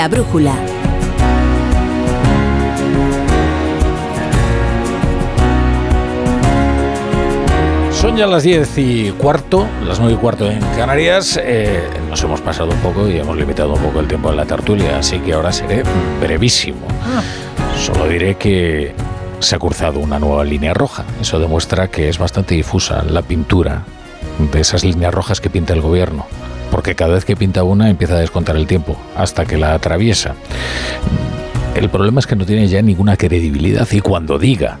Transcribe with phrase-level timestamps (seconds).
[0.00, 0.54] La brújula.
[7.92, 11.38] Son ya las 10 y cuarto, las 9 y cuarto en Canarias.
[11.42, 14.46] Eh, nos hemos pasado un poco y hemos limitado un poco el tiempo de la
[14.46, 15.82] tertulia, así que ahora seré
[16.18, 16.86] brevísimo.
[17.78, 18.94] Solo diré que
[19.40, 21.04] se ha cruzado una nueva línea roja.
[21.20, 23.82] Eso demuestra que es bastante difusa la pintura
[24.50, 26.24] de esas líneas rojas que pinta el gobierno.
[26.80, 30.34] Porque cada vez que pinta una empieza a descontar el tiempo, hasta que la atraviesa.
[31.74, 34.78] El problema es que no tiene ya ninguna credibilidad y cuando diga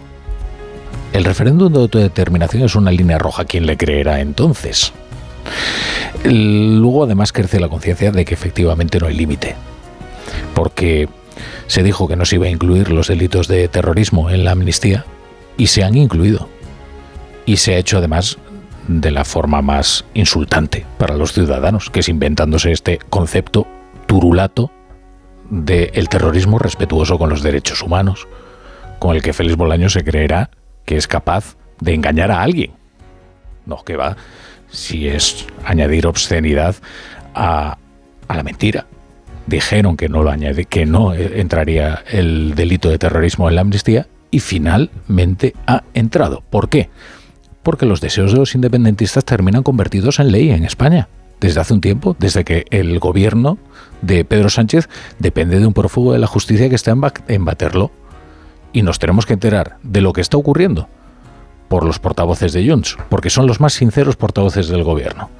[1.12, 3.44] el referéndum de autodeterminación es una línea roja.
[3.44, 4.94] ¿Quién le creerá entonces?
[6.24, 9.54] Luego además crece la conciencia de que efectivamente no hay límite.
[10.54, 11.06] Porque
[11.66, 15.04] se dijo que no se iba a incluir los delitos de terrorismo en la amnistía
[15.58, 16.48] y se han incluido.
[17.44, 18.38] Y se ha hecho además
[18.98, 23.66] de la forma más insultante para los ciudadanos, que es inventándose este concepto
[24.06, 24.72] turulato
[25.48, 28.26] del terrorismo respetuoso con los derechos humanos,
[28.98, 30.50] con el que Félix Bolaño se creerá
[30.84, 32.72] que es capaz de engañar a alguien.
[33.64, 34.16] No, que va,
[34.70, 36.74] si es añadir obscenidad
[37.34, 37.78] a,
[38.26, 38.86] a la mentira.
[39.46, 44.08] Dijeron que no lo añade, que no entraría el delito de terrorismo en la amnistía
[44.32, 46.42] y finalmente ha entrado.
[46.50, 46.90] ¿Por qué?
[47.62, 51.08] Porque los deseos de los independentistas terminan convertidos en ley en España
[51.40, 53.58] desde hace un tiempo, desde que el gobierno
[54.02, 56.94] de Pedro Sánchez depende de un prófugo de la justicia que está
[57.28, 57.90] en baterlo
[58.72, 60.88] y nos tenemos que enterar de lo que está ocurriendo
[61.68, 65.30] por los portavoces de Junts, porque son los más sinceros portavoces del gobierno.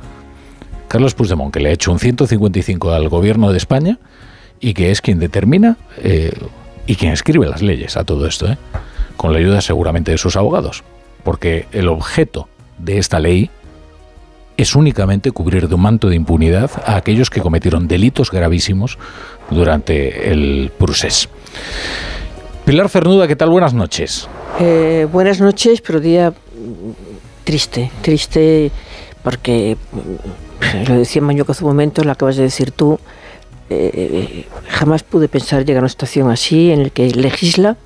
[0.89, 3.98] Carlos Puigdemont, que le ha hecho un 155 al gobierno de España
[4.61, 6.33] y que es quien determina eh,
[6.86, 8.59] y quien escribe las leyes a todo esto, ¿eh?
[9.17, 10.83] con la ayuda seguramente de sus abogados,
[11.23, 12.48] porque el objeto
[12.79, 13.51] de esta ley
[14.57, 18.98] es únicamente cubrir de un manto de impunidad a aquellos que cometieron delitos gravísimos
[19.51, 21.29] durante el procés.
[22.64, 23.51] Pilar Cernuda, ¿qué tal?
[23.51, 24.29] Buenas noches.
[24.61, 26.33] Eh, buenas noches, pero día
[27.45, 28.70] triste, triste
[29.23, 29.77] porque,
[30.89, 32.98] lo decía Mañoco hace un momento, lo acabas de decir tú,
[33.70, 37.77] eh, jamás pude pensar llegar a una situación así en el que legisla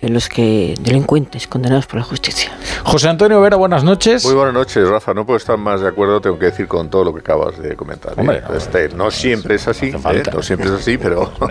[0.00, 2.52] en los que delincuentes condenados por la justicia.
[2.84, 4.24] José Antonio Vera, buenas noches.
[4.24, 5.12] Muy buenas noches, Rafa.
[5.12, 7.74] No puedo estar más de acuerdo, tengo que decir, con todo lo que acabas de
[7.74, 8.12] comentar.
[8.12, 8.16] ¿eh?
[8.18, 10.22] Hombre, este, no, siempre es así, ¿eh?
[10.32, 11.32] no siempre es así, pero...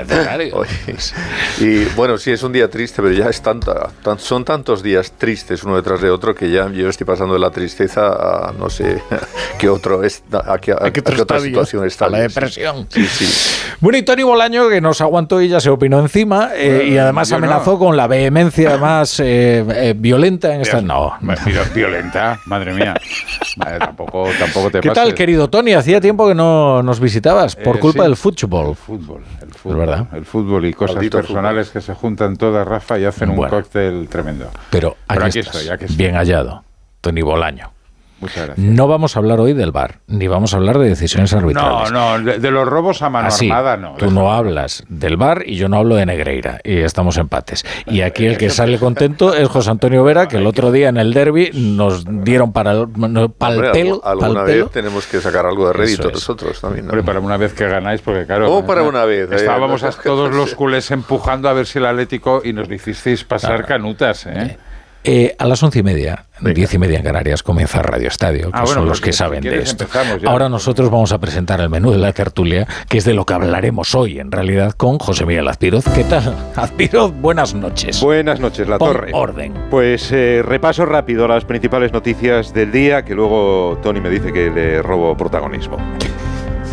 [1.59, 5.63] Y bueno, sí, es un día triste, pero ya es tanta, son tantos días tristes
[5.63, 9.01] uno detrás de otro que ya yo estoy pasando de la tristeza a no sé
[9.59, 12.05] qué otro es, a, qué, otra situación está.
[12.05, 12.87] A la depresión.
[12.89, 13.25] Sí, sí.
[13.79, 17.31] Bueno, y Tony Bolaño, que nos aguantó y ya se opinó encima, eh, y además
[17.31, 18.36] amenazó con la BM
[18.79, 20.81] más eh, eh, violenta en esta.
[20.81, 21.13] No,
[21.73, 22.95] violenta, madre mía.
[23.79, 25.73] tampoco, tampoco te ¿Qué tal, querido Tony?
[25.73, 28.07] Hacía tiempo que no nos visitabas por Eh, culpa sí.
[28.09, 28.67] del fútbol.
[28.69, 30.07] El fútbol, el fútbol, verdad.
[30.13, 34.07] el fútbol y cosas Maldito personales que se juntan todas, Rafa, y hacen un cóctel
[34.09, 34.49] tremendo.
[34.69, 35.97] Pero aquí, Pero aquí estás, estoy, aquí estoy.
[35.97, 36.63] bien hallado,
[37.01, 37.71] Tony Bolaño.
[38.19, 38.57] Muchas gracias.
[38.57, 41.91] No vamos a hablar hoy del bar, ni vamos a hablar de decisiones No, arbitrales.
[41.91, 43.93] no, de, de los robos a mano Así, armada no.
[43.95, 47.63] tú no hablas del bar y yo no hablo de Negreira y estamos empates.
[47.85, 50.97] Y aquí el que sale contento es José Antonio Vera, que el otro día en
[50.97, 53.95] el derby nos dieron para el, no, para el Hombre, pelo.
[53.97, 54.63] algu- para el alguna pelo.
[54.65, 56.13] vez tenemos que sacar algo de rédito es.
[56.15, 56.85] nosotros también.
[56.87, 56.91] ¿no?
[56.93, 58.51] Hombre, para una vez que ganáis, porque claro.
[58.51, 59.35] Oh, para una vez, eh.
[59.35, 63.65] Estábamos a todos los culés empujando a ver si el Atlético y nos hicisteis pasar
[63.65, 64.57] canutas, ¿eh?
[65.03, 68.57] Eh, a las once y media, diez y media en Canarias, comienza Radio Estadio, que
[68.57, 69.85] Ah, bueno, son los pues que si saben de esto.
[70.25, 73.33] Ahora nosotros vamos a presentar el menú de la tertulia, que es de lo que
[73.33, 75.85] hablaremos hoy, en realidad, con José Miguel Azpiroz.
[75.95, 76.35] ¿Qué tal?
[76.55, 78.01] Azpiroz, buenas noches.
[78.01, 79.11] Buenas noches, La Pon Torre.
[79.13, 79.53] orden.
[79.69, 84.49] Pues eh, repaso rápido las principales noticias del día, que luego Tony me dice que
[84.49, 85.77] le robo protagonismo.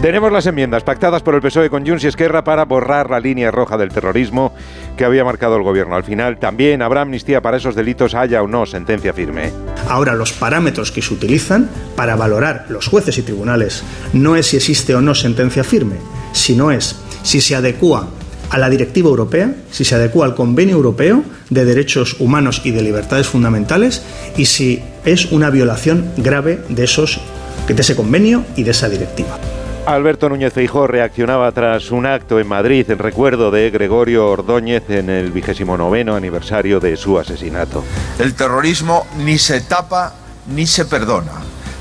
[0.02, 3.50] Tenemos las enmiendas pactadas por el PSOE con Junts y Esquerra para borrar la línea
[3.50, 4.52] roja del terrorismo
[4.98, 5.94] que había marcado el gobierno.
[5.94, 9.50] Al final también habrá amnistía para esos delitos, haya o no sentencia firme.
[9.88, 13.82] Ahora, los parámetros que se utilizan para valorar los jueces y tribunales
[14.12, 15.96] no es si existe o no sentencia firme,
[16.32, 18.08] sino es si se adecua
[18.50, 22.82] a la directiva europea, si se adecua al convenio europeo de derechos humanos y de
[22.82, 24.02] libertades fundamentales
[24.36, 27.20] y si es una violación grave de, esos,
[27.66, 29.38] de ese convenio y de esa directiva.
[29.86, 35.10] Alberto Núñez Feijóo reaccionaba tras un acto en Madrid en recuerdo de Gregorio Ordóñez en
[35.10, 37.84] el vigésimo noveno aniversario de su asesinato.
[38.18, 40.14] El terrorismo ni se tapa
[40.48, 41.32] ni se perdona.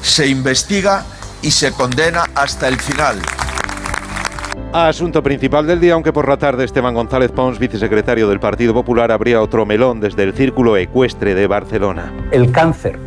[0.02, 1.06] Se investiga
[1.42, 3.20] y se condena hasta el final.
[4.74, 9.12] Asunto principal del día, aunque por la tarde Esteban González Pons, vicesecretario del Partido Popular,
[9.12, 12.12] abría otro melón desde el Círculo Ecuestre de Barcelona.
[12.32, 13.00] El cáncer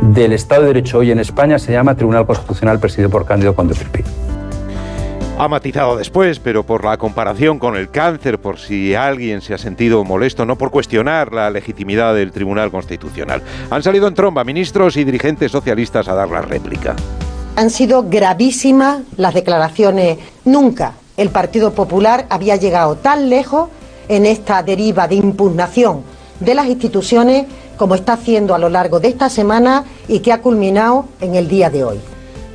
[0.00, 3.74] del Estado de Derecho hoy en España se llama Tribunal Constitucional presidido por Cándido Conde
[3.74, 4.02] Pipí.
[5.38, 9.58] Ha matizado después, pero por la comparación con el cáncer, por si alguien se ha
[9.58, 13.42] sentido molesto, no por cuestionar la legitimidad del Tribunal Constitucional.
[13.70, 16.96] Han salido en tromba ministros y dirigentes socialistas a dar la réplica.
[17.56, 20.18] Han sido gravísimas las declaraciones.
[20.44, 23.68] Nunca el Partido Popular había llegado tan lejos
[24.08, 26.02] en esta deriva de impugnación
[26.40, 27.46] de las instituciones
[27.80, 31.48] como está haciendo a lo largo de esta semana y que ha culminado en el
[31.48, 31.98] día de hoy.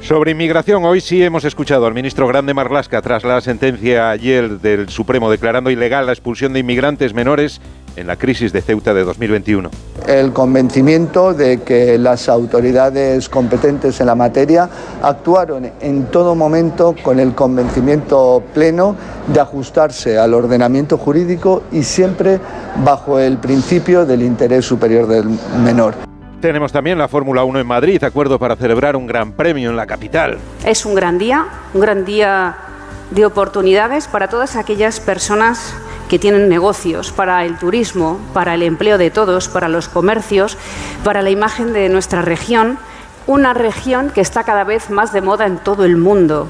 [0.03, 4.87] Sobre inmigración, hoy sí hemos escuchado al ministro Grande Marlasca tras la sentencia ayer del
[4.89, 7.59] Supremo declarando ilegal la expulsión de inmigrantes menores
[7.95, 9.69] en la crisis de Ceuta de 2021.
[10.07, 14.69] El convencimiento de que las autoridades competentes en la materia
[15.01, 18.95] actuaron en todo momento con el convencimiento pleno
[19.27, 22.39] de ajustarse al ordenamiento jurídico y siempre
[22.83, 25.25] bajo el principio del interés superior del
[25.63, 25.95] menor.
[26.41, 29.87] Tenemos también la Fórmula 1 en Madrid, acuerdo para celebrar un gran premio en la
[29.87, 30.37] capital.
[30.63, 32.55] Es un gran día, un gran día
[33.11, 35.73] de oportunidades para todas aquellas personas
[36.09, 40.57] que tienen negocios, para el turismo, para el empleo de todos, para los comercios,
[41.03, 42.77] para la imagen de nuestra región,
[43.27, 46.47] una región que está cada vez más de moda en todo el mundo.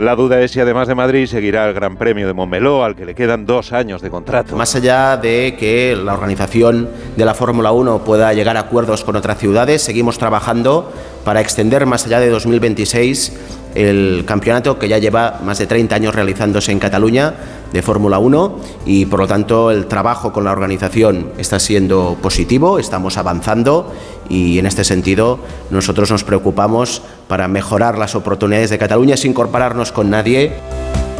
[0.00, 3.04] La duda es si además de Madrid seguirá el Gran Premio de Montmeló, al que
[3.04, 4.56] le quedan dos años de contrato.
[4.56, 6.88] Más allá de que la organización
[7.18, 10.90] de la Fórmula 1 pueda llegar a acuerdos con otras ciudades, seguimos trabajando
[11.22, 16.14] para extender más allá de 2026 el campeonato que ya lleva más de 30 años
[16.14, 17.34] realizándose en Cataluña
[17.72, 22.78] de Fórmula 1 y por lo tanto el trabajo con la organización está siendo positivo,
[22.78, 23.92] estamos avanzando
[24.28, 25.38] y en este sentido
[25.70, 30.52] nosotros nos preocupamos para mejorar las oportunidades de Cataluña sin incorporarnos con nadie.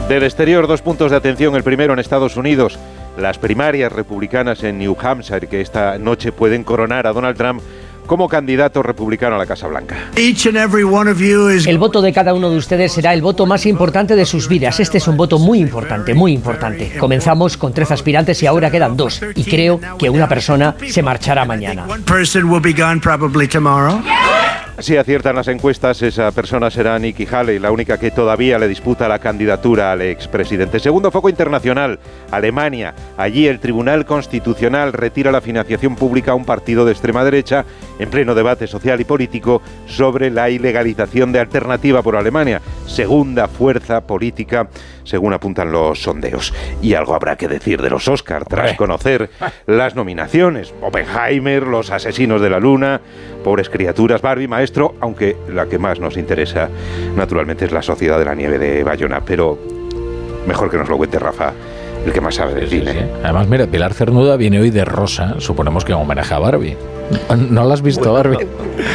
[0.09, 1.55] Del exterior, dos puntos de atención.
[1.55, 2.79] El primero en Estados Unidos,
[3.17, 7.63] las primarias republicanas en New Hampshire, que esta noche pueden coronar a Donald Trump
[8.11, 9.97] como candidato republicano a la Casa Blanca.
[11.65, 14.81] El voto de cada uno de ustedes será el voto más importante de sus vidas.
[14.81, 16.99] Este es un voto muy importante, muy importante.
[16.99, 19.23] Comenzamos con tres aspirantes y ahora quedan dos.
[19.37, 21.87] Y creo que una persona se marchará mañana.
[24.81, 29.09] Si aciertan las encuestas, esa persona será Nikki Haley, la única que todavía le disputa
[29.09, 30.81] la candidatura al expresidente.
[30.81, 31.99] Segundo foco internacional,
[32.31, 32.95] Alemania.
[33.19, 37.67] Allí el Tribunal Constitucional retira la financiación pública a un partido de extrema derecha
[37.99, 44.01] en pleno debate social y político sobre la ilegalización de Alternativa por Alemania, segunda fuerza
[44.07, 44.71] política
[45.05, 46.53] según apuntan los sondeos.
[46.83, 49.31] Y algo habrá que decir de los Oscar tras conocer
[49.67, 50.73] las nominaciones.
[50.81, 53.01] Oppenheimer, Los Asesinos de la Luna,
[53.45, 56.69] Pobres Criaturas, Barbie, Maestro, aunque la que más nos interesa
[57.17, 59.59] naturalmente es La Sociedad de la Nieve de Bayona, pero
[60.47, 61.53] mejor que nos lo cuente Rafa
[62.07, 63.07] el que más sabe del cine.
[63.23, 66.77] Además, mira, Pilar Cernuda viene hoy de rosa, suponemos que en homenaje a Barbie.
[67.51, 68.47] ¿No la has visto, Barbie?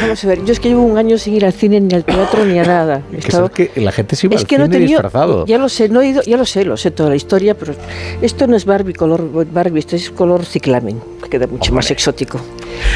[0.02, 2.02] Vamos a ver, yo es que llevo un año sin ir al cine, ni al
[2.04, 3.02] teatro, ni a nada.
[3.10, 3.18] Que
[3.66, 5.44] es que la gente se iba es al que cine no tenido, disfrazado.
[5.46, 7.74] Ya lo sé, no he ido, ya lo sé, lo sé toda la historia, pero
[8.22, 12.40] esto no es Barbie color Barbie, esto es color ciclamen, que queda mucho más exótico.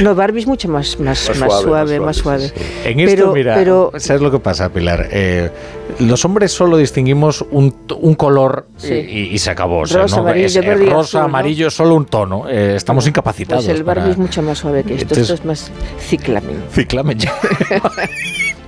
[0.03, 2.55] No, Barbie es mucho más, más, Más más, suave, suave, más suave, sí,
[2.87, 5.09] En esto, mira, pero- ¿sabes lo que pasa, Pilar?
[5.11, 5.51] Eh,
[5.99, 8.95] los hombres solo distinguimos un, t- un color Sí.
[8.95, 9.81] y, y se acabó.
[9.81, 11.25] O sea, Rosa, no, amarillo, es- eh, verde y rosa, azul, ¿no?
[11.27, 12.49] amarillo, es solo un tono.
[12.49, 13.65] Eh, estamos incapacitados.
[13.65, 16.63] Pues el Barbie para- es mucho más suave que esto, Entonces- esto es más ciclamen.
[16.73, 17.19] Ciclamen.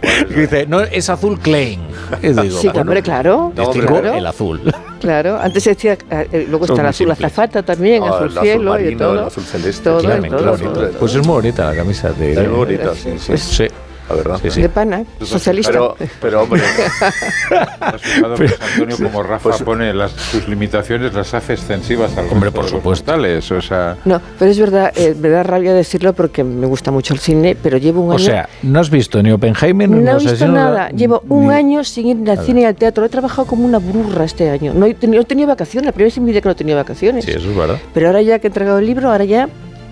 [0.35, 1.81] Dice, no, es azul Klein.
[2.23, 3.53] Y digo, Sí, bueno, hombre, claro.
[3.57, 4.15] distingo claro.
[4.15, 4.61] el azul.
[5.03, 7.19] Claro, antes se decía, eh, luego Son está el azul simples.
[7.27, 9.13] azafata también, Ah, azul el azul cielo y marino, todo.
[9.15, 10.91] el azul celeste, Todo, claro, todo, claro, todo.
[10.93, 12.33] Pues es muy bonita la camisa de.
[12.35, 13.37] Es muy bonita, sí, sí.
[13.37, 13.65] Sí.
[14.09, 14.39] La verdad.
[14.43, 14.63] Sí, sí.
[14.63, 15.73] De pana, socialista.
[15.73, 16.63] Pero, pero hombre,
[17.81, 22.27] ¿Has fijado, pues, Antonio, como Rafa Pues- pone las, sus limitaciones, las hace extensivas al
[22.31, 23.13] Hombre, por supuesto.
[23.13, 27.15] O sea, No, pero es verdad, eh, me da rabia decirlo porque me gusta mucho
[27.15, 28.25] el cine, pero llevo un O año...
[28.25, 30.89] sea, ¿no has visto ni Oppenheimer ni no he Los visto nada.
[30.91, 33.05] Llevo un ni- año sin ir al cine y al teatro.
[33.05, 34.73] He trabajado como una burra este año.
[34.75, 35.87] No he tenido, no he tenido vacaciones.
[35.87, 37.25] La primera vez en mi vida que no tenía vacaciones.
[37.25, 37.79] Sí, eso es verdad.
[37.95, 39.49] Pero ahora ya que he entregado el libro, ahora ya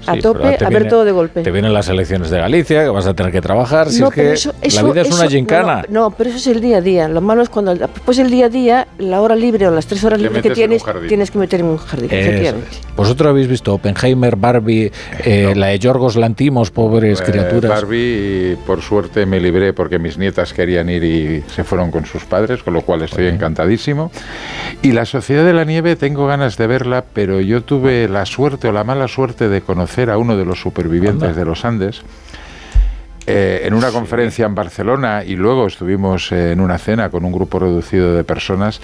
[0.07, 1.43] a Sí, tope, a ver viene- todo de golpe.
[1.43, 3.91] Te vienen las elecciones de Galicia, que vas a tener que trabajar.
[3.91, 5.85] Si no, es que pero eso, la eso- vida es una eso- gincana.
[5.89, 7.09] No, no, pero eso es el día a día.
[7.09, 10.03] Lo malo es cuando después del día a día, la hora libre o las tres
[10.05, 12.55] horas libres que tienes, tienes que meter en un jardín, Eso es.
[12.97, 14.91] Vosotros habéis visto Oppenheimer, Barbie,
[15.25, 17.71] eh, la de Yorgos Lantimos, pobres eh, criaturas.
[17.71, 22.25] Barbie, por suerte, me libré porque mis nietas querían ir y se fueron con sus
[22.25, 24.11] padres, con lo cual estoy encantadísimo.
[24.83, 28.69] Y La Sociedad de la Nieve tengo ganas de verla, pero yo tuve la suerte
[28.69, 31.39] o la mala suerte de conocer a uno de los supervivientes Anda.
[31.39, 32.03] de los Andes.
[33.27, 37.33] eh, en una conferencia en Barcelona y luego estuvimos eh, en una cena con un
[37.33, 38.81] grupo reducido de personas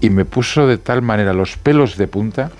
[0.00, 2.50] y me puso de tal manera los pelos de punta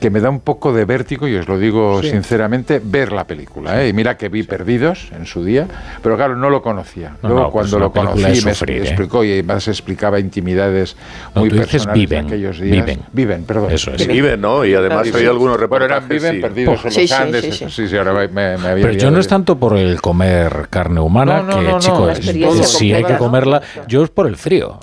[0.00, 3.82] que me da un poco de vértigo, y os lo digo sinceramente, ver la película.
[3.82, 3.88] ¿eh?
[3.88, 5.66] Y mira que vi Perdidos en su día,
[6.02, 7.16] pero claro, no lo conocía.
[7.22, 8.82] Luego pues cuando lo conocí me ¿eh?
[8.82, 10.96] explicó y además explicaba intimidades
[11.34, 12.86] muy personales viven, aquellos días.
[12.86, 13.00] Viven.
[13.12, 13.72] Viven, perdón.
[13.72, 14.06] Eso es.
[14.06, 14.64] Viven, ¿no?
[14.64, 15.90] Y además hay algunos reportajes.
[15.90, 17.64] eran Viven, Perdidos en los Andes.
[17.68, 21.00] Sí, sí, ahora me, me había Pero yo no es tanto por el comer carne
[21.00, 24.78] humana, que, chicos, si hay que comerla, yo es por el frío.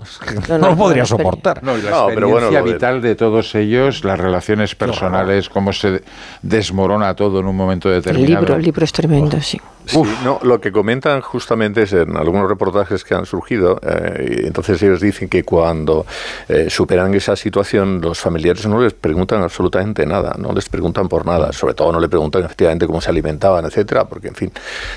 [0.49, 1.63] No, lo podría soportar.
[1.63, 5.04] No, la experiencia vital de todos ellos, las relaciones personales,
[5.51, 6.01] cómo se
[6.41, 8.33] desmorona todo en un momento determinado.
[8.33, 9.59] El libro, el libro es tremendo, sí.
[10.23, 14.99] no, lo que comentan justamente es en algunos reportajes que han surgido, eh, entonces ellos
[14.99, 16.05] dicen que cuando
[16.47, 21.25] eh, superan esa situación, los familiares no les preguntan absolutamente nada, no les preguntan por
[21.25, 24.51] nada, sobre todo no le preguntan efectivamente cómo se alimentaban, etcétera, porque en fin,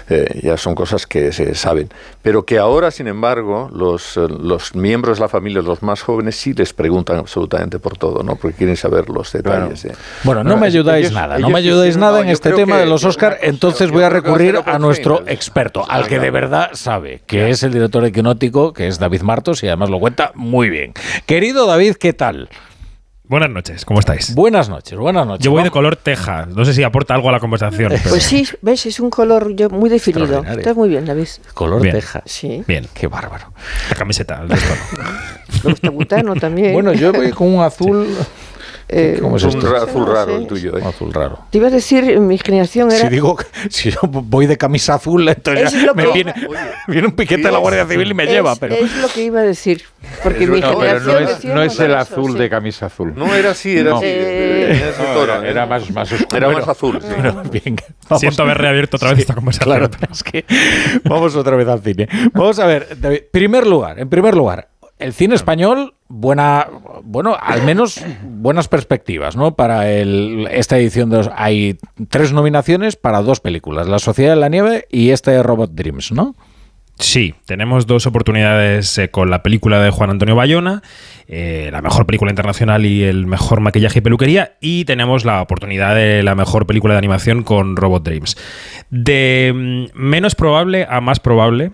[0.08, 1.88] eh, ya son cosas que se saben.
[2.22, 6.54] Pero que ahora, sin embargo, los, los miembros de la familia, los más jóvenes, sí
[6.54, 8.36] les preguntan absolutamente por todo, ¿no?
[8.36, 9.82] Porque quieren saber los detalles.
[9.82, 13.38] Bueno, no me ayudáis nada, no me ayudáis nada en este tema de los Oscar,
[13.42, 17.72] entonces voy a recurrir a nuestro experto, al que de verdad sabe, que es el
[17.72, 20.92] director equinótico, que es David Martos, y además lo cuenta muy bien.
[21.26, 22.48] Querido David, ¿qué tal?
[23.28, 24.34] Buenas noches, ¿cómo estáis?
[24.34, 25.44] Buenas noches, buenas noches.
[25.44, 27.92] Yo voy de color teja, no sé si aporta algo a la conversación.
[28.08, 30.42] Pues sí, ves, es un color muy definido.
[30.42, 31.28] Estás muy bien, David.
[31.52, 32.22] Color teja.
[32.24, 32.64] Sí.
[32.66, 32.86] Bien.
[32.94, 33.52] Qué bárbaro.
[33.90, 36.72] La camiseta, el butano también.
[36.72, 38.08] Bueno, yo voy con un azul
[38.90, 40.82] eh, ¿Cómo es un azul raro el tuyo, ¿eh?
[40.82, 41.40] azul raro.
[41.50, 43.02] Te iba a decir, mi generación era...
[43.02, 43.36] Si digo,
[43.68, 46.34] si yo voy de camisa azul, entonces me viene,
[46.86, 48.56] viene, un piquete de la Guardia Civil y me lleva.
[48.56, 48.74] Pero...
[48.74, 49.82] Es lo que iba a decir,
[50.22, 51.06] porque mi generación...
[51.06, 53.12] no es, no es el azul de camisa azul.
[53.14, 54.06] No era así, era así.
[54.06, 54.92] Eh,
[55.44, 56.36] era, más, más oscuro.
[56.36, 56.98] Era más azul.
[57.52, 57.76] bien,
[58.18, 59.68] Siento haber reabierto otra vez esta conversación.
[59.68, 60.46] Claro, es que
[61.04, 62.08] vamos otra vez al cine.
[62.32, 64.68] Vamos a ver, David, primer lugar, en primer lugar,
[64.98, 66.68] el cine español, buena,
[67.04, 69.54] bueno, al menos buenas perspectivas, ¿no?
[69.54, 74.86] Para el, esta edición hay tres nominaciones para dos películas, La Sociedad de la Nieve
[74.90, 76.34] y este Robot Dreams, ¿no?
[76.98, 80.82] Sí, tenemos dos oportunidades eh, con la película de Juan Antonio Bayona,
[81.28, 85.94] eh, la mejor película internacional y el mejor maquillaje y peluquería, y tenemos la oportunidad
[85.94, 88.36] de la mejor película de animación con Robot Dreams.
[88.90, 91.70] De mm, menos probable a más probable,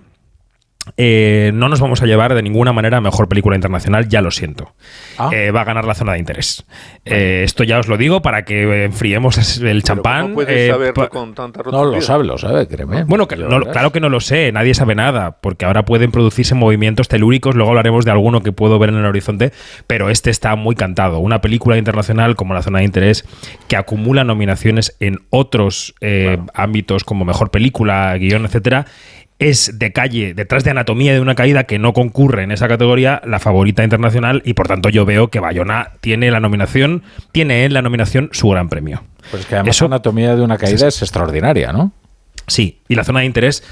[0.97, 4.31] eh, no nos vamos a llevar de ninguna manera a mejor película internacional, ya lo
[4.31, 4.75] siento.
[5.19, 5.31] Ah.
[5.33, 6.65] Eh, va a ganar la zona de interés.
[7.05, 10.23] Eh, esto ya os lo digo para que enfriemos el champán.
[10.23, 13.05] ¿Cómo puedes saberlo con tanta No lo sabe, lo sabe, créeme.
[13.05, 17.55] Bueno, claro que no lo sé, nadie sabe nada, porque ahora pueden producirse movimientos telúricos,
[17.55, 19.53] luego hablaremos de alguno que puedo ver en el horizonte,
[19.87, 21.19] pero este está muy cantado.
[21.19, 23.25] Una película internacional como la zona de interés
[23.69, 25.95] que acumula nominaciones en otros
[26.53, 28.87] ámbitos como mejor película, guion, etcétera
[29.39, 33.21] es de calle, detrás de Anatomía de una caída que no concurre en esa categoría,
[33.25, 37.75] la favorita internacional y por tanto yo veo que Bayona tiene la nominación, tiene en
[37.75, 39.03] la nominación su gran premio.
[39.31, 41.93] Pues que además Anatomía de una caída es extraordinaria, ¿no?
[42.47, 43.65] Sí, y la zona de interés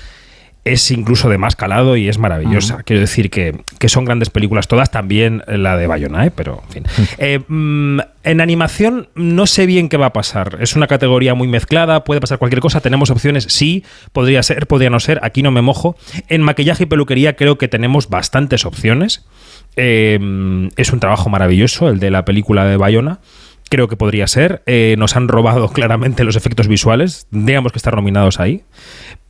[0.64, 2.82] es incluso de más calado y es maravillosa.
[2.84, 6.30] Quiero decir que, son grandes películas todas, también la de Bayona, ¿eh?
[6.30, 6.84] pero en fin.
[7.18, 10.58] Eh, mm, en animación no sé bien qué va a pasar.
[10.60, 12.80] Es una categoría muy mezclada, puede pasar cualquier cosa.
[12.80, 15.18] Tenemos opciones, sí, podría ser, podría no ser.
[15.22, 15.96] Aquí no me mojo.
[16.28, 19.24] En maquillaje y peluquería creo que tenemos bastantes opciones.
[19.74, 23.20] Eh, es un trabajo maravilloso el de la película de Bayona
[23.72, 24.62] creo que podría ser.
[24.98, 27.26] nos han robado claramente los efectos visuales.
[27.30, 28.62] Digamos que estar nominados ahí.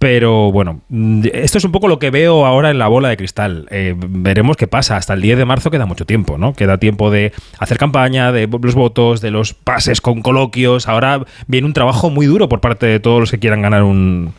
[0.03, 3.17] Pero bueno, mm, esto es un poco lo que veo ahora en la bola de
[3.17, 3.69] cristal.
[3.71, 4.97] Eh, veremos qué pasa.
[4.97, 6.55] Hasta el 10 de marzo queda mucho tiempo, ¿no?
[6.55, 10.89] Queda tiempo de hacer campaña, de los votos, de los pases con coloquios.
[10.89, 14.33] Ahora viene un trabajo muy duro por parte de todos los que quieran ganar un,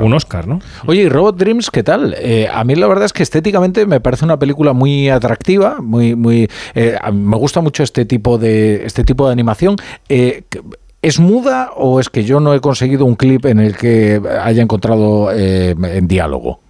[0.00, 0.60] un Oscar, ¿no?
[0.86, 2.14] Oye, ¿y Robot Dreams qué tal?
[2.18, 6.14] Eh, a mí la verdad es que estéticamente me parece una película muy atractiva, muy,
[6.14, 9.76] muy, eh, me gusta mucho este tipo de, este tipo de animación.
[11.02, 14.62] ¿Es muda o es que yo no he conseguido un clip en el que haya
[14.62, 16.60] encontrado eh, en diálogo?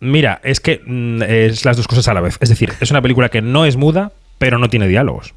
[0.00, 2.38] Mira, es que mm, es las dos cosas a la vez.
[2.40, 5.34] Es decir, es una película que no es muda, pero no tiene diálogos.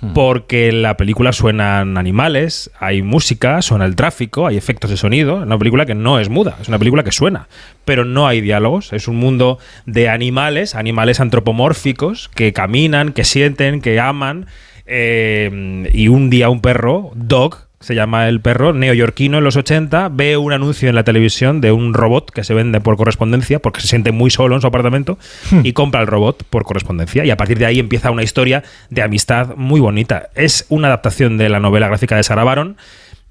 [0.00, 0.12] Hmm.
[0.14, 5.38] Porque en la película suenan animales, hay música, suena el tráfico, hay efectos de sonido.
[5.38, 7.48] Es una película que no es muda, es una película que suena,
[7.84, 8.92] pero no hay diálogos.
[8.92, 14.46] Es un mundo de animales, animales antropomórficos que caminan, que sienten, que aman.
[14.86, 20.10] Eh, y un día un perro, Dog, se llama el perro, neoyorquino en los 80,
[20.10, 23.80] ve un anuncio en la televisión de un robot que se vende por correspondencia porque
[23.80, 25.16] se siente muy solo en su apartamento
[25.50, 25.60] hmm.
[25.64, 27.24] y compra el robot por correspondencia.
[27.24, 30.28] Y a partir de ahí empieza una historia de amistad muy bonita.
[30.34, 32.76] Es una adaptación de la novela gráfica de Sarah Baron.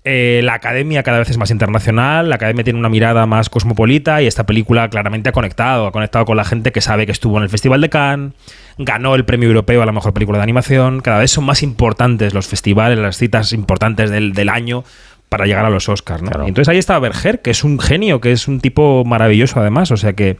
[0.03, 4.21] Eh, la academia cada vez es más internacional, la academia tiene una mirada más cosmopolita
[4.23, 7.37] y esta película claramente ha conectado, ha conectado con la gente que sabe que estuvo
[7.37, 8.33] en el Festival de Cannes,
[8.79, 12.33] ganó el premio europeo a la mejor película de animación, cada vez son más importantes
[12.33, 14.85] los festivales, las citas importantes del, del año
[15.27, 16.23] para llegar a los Oscars.
[16.23, 16.31] ¿no?
[16.45, 19.91] Y entonces ahí está Berger, que es un genio, que es un tipo maravilloso además,
[19.91, 20.37] o sea que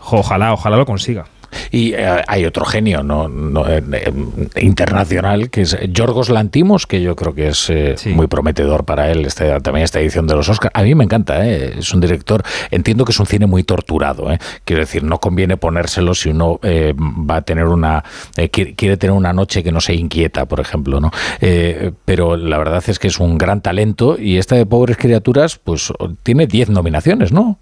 [0.00, 1.26] ojalá, ojalá lo consiga.
[1.70, 4.12] Y eh, hay otro genio no, no, eh, eh,
[4.60, 9.26] internacional que es Yorgos Lantimos, que yo creo que es eh, muy prometedor para él
[9.26, 10.72] este, también esta edición de los Oscars.
[10.74, 11.74] A mí me encanta, ¿eh?
[11.78, 14.38] es un director, entiendo que es un cine muy torturado, ¿eh?
[14.64, 18.04] quiero decir, no conviene ponérselo si uno eh, va a tener una,
[18.36, 21.10] eh, quiere, quiere tener una noche que no se inquieta, por ejemplo, ¿no?
[21.40, 25.58] Eh, pero la verdad es que es un gran talento y esta de Pobres Criaturas,
[25.58, 25.92] pues
[26.22, 27.58] tiene 10 nominaciones, ¿no?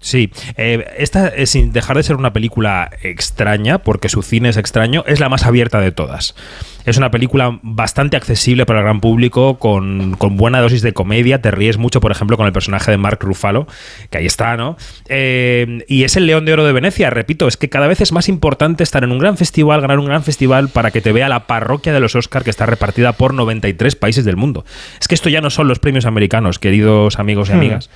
[0.00, 5.04] Sí, eh, esta, sin dejar de ser una película extraña, porque su cine es extraño,
[5.06, 6.34] es la más abierta de todas.
[6.84, 11.40] Es una película bastante accesible para el gran público, con, con buena dosis de comedia.
[11.42, 13.66] Te ríes mucho, por ejemplo, con el personaje de Mark Ruffalo,
[14.10, 14.76] que ahí está, ¿no?
[15.08, 18.12] Eh, y es el León de Oro de Venecia, repito, es que cada vez es
[18.12, 21.28] más importante estar en un gran festival, ganar un gran festival, para que te vea
[21.28, 24.64] la parroquia de los Oscar que está repartida por 93 países del mundo.
[25.00, 27.56] Es que esto ya no son los premios americanos, queridos amigos y Hmm.
[27.56, 27.90] amigas.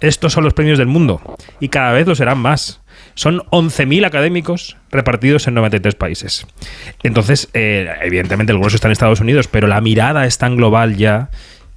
[0.00, 1.20] Estos son los premios del mundo
[1.60, 2.80] y cada vez lo serán más.
[3.14, 6.46] Son 11.000 académicos repartidos en 93 países.
[7.02, 10.96] Entonces, eh, evidentemente el grueso está en Estados Unidos, pero la mirada es tan global
[10.96, 11.30] ya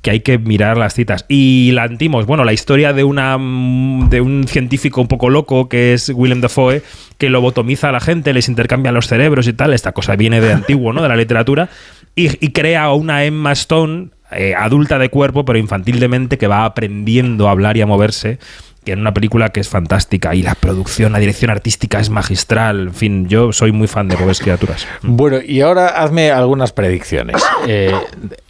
[0.04, 1.26] que hay que mirar las citas.
[1.30, 5.70] Y la antimos, bueno, la historia de, una, mm, de un científico un poco loco
[5.70, 6.84] que es Willem Dafoe,
[7.18, 9.74] que lobotomiza a la gente, les intercambia los cerebros y tal.
[9.74, 11.02] Esta cosa viene de antiguo, ¿no?
[11.02, 11.70] De la literatura.
[12.16, 16.66] Y, crea una Emma Stone, eh, adulta de cuerpo, pero infantil de mente, que va
[16.66, 18.40] aprendiendo a hablar y a moverse.
[18.86, 22.88] Que en una película que es fantástica y la producción, la dirección artística es magistral.
[22.88, 24.86] En fin, yo soy muy fan de Pobres Criaturas.
[25.02, 27.42] Bueno, y ahora hazme algunas predicciones.
[27.68, 27.94] Eh,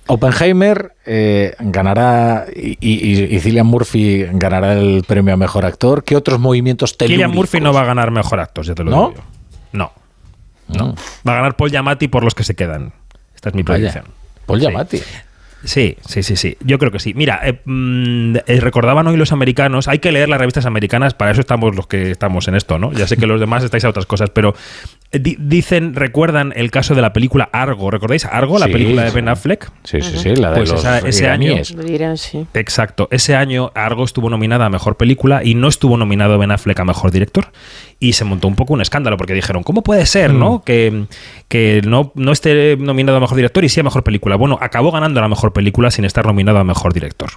[0.07, 6.03] Oppenheimer eh, ganará y, y, y Cillian Murphy ganará el premio a mejor actor.
[6.03, 7.35] ¿Qué otros movimientos Cillian telúricos?
[7.35, 9.09] Murphy no va a ganar mejor actor, ya te lo ¿No?
[9.11, 9.23] digo.
[9.71, 9.91] No.
[10.67, 10.95] No.
[11.27, 12.91] Va a ganar Paul Giamatti por los que se quedan.
[13.35, 13.77] Esta es mi Vaya.
[13.91, 14.05] predicción.
[14.45, 14.59] Paul.
[14.59, 14.97] Giamatti.
[14.97, 15.03] Sí,
[16.05, 16.57] sí, sí, sí.
[16.63, 17.13] Yo creo que sí.
[17.13, 21.31] Mira, eh, mm, eh, recordaban hoy los americanos, hay que leer las revistas americanas, para
[21.31, 22.91] eso estamos los que estamos en esto, ¿no?
[22.93, 24.53] Ya sé que los demás estáis a otras cosas, pero
[25.11, 27.91] eh, di- dicen, recuerdan el caso de la película Argo.
[27.91, 29.15] ¿Recordáis Argo, la Sí, película de sí.
[29.15, 29.71] Ben Affleck?
[29.83, 31.53] Sí, sí, sí, la de Pues los esa- ese año
[32.17, 32.45] sí.
[32.53, 33.07] Exacto.
[33.11, 36.85] Ese año Argo estuvo nominada a Mejor Película y no estuvo nominado Ben Affleck a
[36.85, 37.51] Mejor Director.
[38.03, 40.39] Y se montó un poco un escándalo porque dijeron, ¿cómo puede ser, Mm.
[40.39, 40.61] no?
[40.65, 41.05] Que,
[41.47, 44.35] que no, no esté nominado a Mejor Director y sí a Mejor Película.
[44.35, 47.29] Bueno, acabó ganando la Mejor Película sin estar nominado a Mejor Director.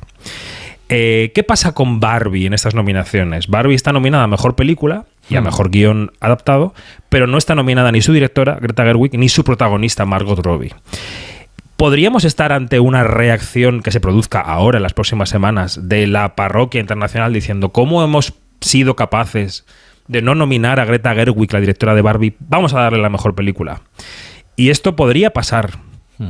[0.89, 3.47] Eh, ¿Qué pasa con Barbie en estas nominaciones?
[3.49, 5.45] Barbie está nominada a Mejor Película y a Mm.
[5.45, 6.75] Mejor Guión Adaptado,
[7.09, 10.75] pero no está nominada ni su directora, Greta Gerwig, ni su protagonista, Margot Robbie.
[11.77, 16.35] ¿Podríamos estar ante una reacción que se produzca ahora, en las próximas semanas, de la
[16.35, 19.67] parroquia internacional diciendo cómo hemos sido capaces
[20.09, 22.37] de no nominar a Greta Gerwig, la directora de Barbie?
[22.41, 23.83] Vamos a darle la mejor película.
[24.57, 25.79] Y esto podría pasar.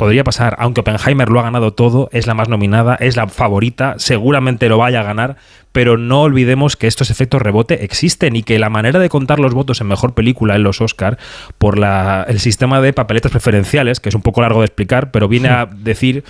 [0.00, 3.94] Podría pasar, aunque Oppenheimer lo ha ganado todo, es la más nominada, es la favorita,
[3.98, 5.36] seguramente lo vaya a ganar,
[5.70, 9.54] pero no olvidemos que estos efectos rebote existen y que la manera de contar los
[9.54, 11.18] votos en mejor película en los Oscar
[11.58, 15.28] por la- el sistema de papeletas preferenciales, que es un poco largo de explicar, pero
[15.28, 16.24] viene a decir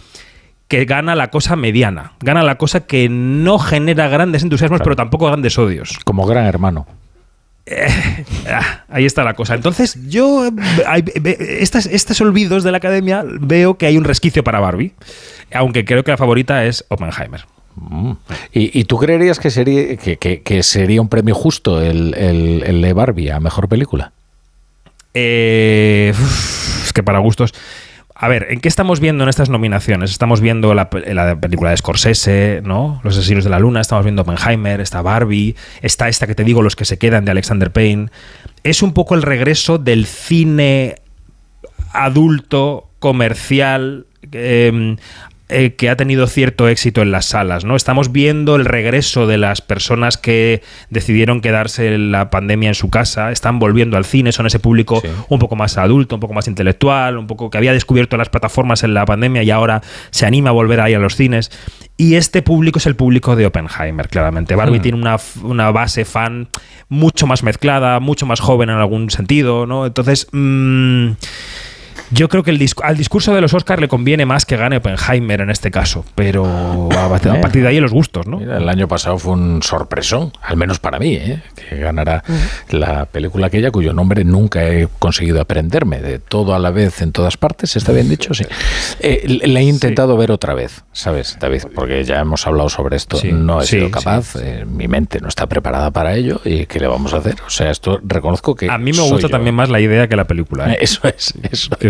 [0.68, 5.28] que gana la cosa mediana, gana la cosa que no genera grandes entusiasmos, pero tampoco
[5.28, 5.98] grandes odios.
[6.04, 6.86] Como gran hermano.
[8.48, 9.54] Ah, Ahí está la cosa.
[9.54, 14.60] Entonces, yo, eh, estas, estos olvidos de la academia, veo que hay un resquicio para
[14.60, 14.92] Barbie,
[15.52, 17.44] aunque creo que la favorita es Oppenheimer.
[17.74, 18.12] Mm.
[18.52, 22.62] ¿Y, y tú creerías que sería, que, que- que sería un premio justo el, el-
[22.64, 24.12] el de Barbie a mejor película?
[25.14, 26.12] Eh,
[26.84, 27.52] es que para gustos.
[28.18, 30.10] A ver, ¿en qué estamos viendo en estas nominaciones?
[30.10, 32.98] Estamos viendo la, la película de Scorsese, ¿no?
[33.04, 36.62] Los asesinos de la luna, estamos viendo Oppenheimer, está Barbie, está esta que te digo,
[36.62, 38.08] Los que se quedan de Alexander Payne.
[38.62, 40.94] Es un poco el regreso del cine
[41.92, 44.96] adulto, comercial, eh,
[45.48, 47.76] eh, que ha tenido cierto éxito en las salas, ¿no?
[47.76, 52.90] Estamos viendo el regreso de las personas que decidieron quedarse en la pandemia en su
[52.90, 56.48] casa, están volviendo al cine, son ese público un poco más adulto, un poco más
[56.48, 60.50] intelectual, un poco que había descubierto las plataformas en la pandemia y ahora se anima
[60.50, 61.50] a volver ahí a los cines.
[61.96, 64.54] Y este público es el público de Oppenheimer, claramente.
[64.54, 64.82] Barbie Hmm.
[64.82, 66.48] tiene una, una base fan
[66.88, 69.86] mucho más mezclada, mucho más joven en algún sentido, ¿no?
[69.86, 71.12] Entonces, mm,
[72.10, 75.40] Yo creo que el al discurso de los Oscars le conviene más que gane Oppenheimer
[75.40, 78.40] en este caso, pero a, partir de ahí los gustos, ¿no?
[78.40, 81.42] el año pasado fue un sorpresón, al menos para mí, ¿eh?
[81.54, 82.22] que ganará
[82.70, 87.12] la película aquella cuyo nombre nunca he conseguido aprenderme, de todo a la vez en
[87.12, 88.34] todas partes, ¿está bien dicho?
[88.34, 88.44] Sí.
[89.00, 91.64] Eh, la he intentado ver otra vez, ¿sabes, David?
[91.74, 95.46] Porque ya hemos hablado sobre esto, no he sido capaz, eh, mi mente no está
[95.46, 97.36] preparada para ello y ¿qué le vamos a hacer?
[97.46, 98.70] O sea, esto reconozco que...
[98.70, 100.72] A mí me gusta también más la idea que la película.
[100.74, 101.85] Eso es, eso es.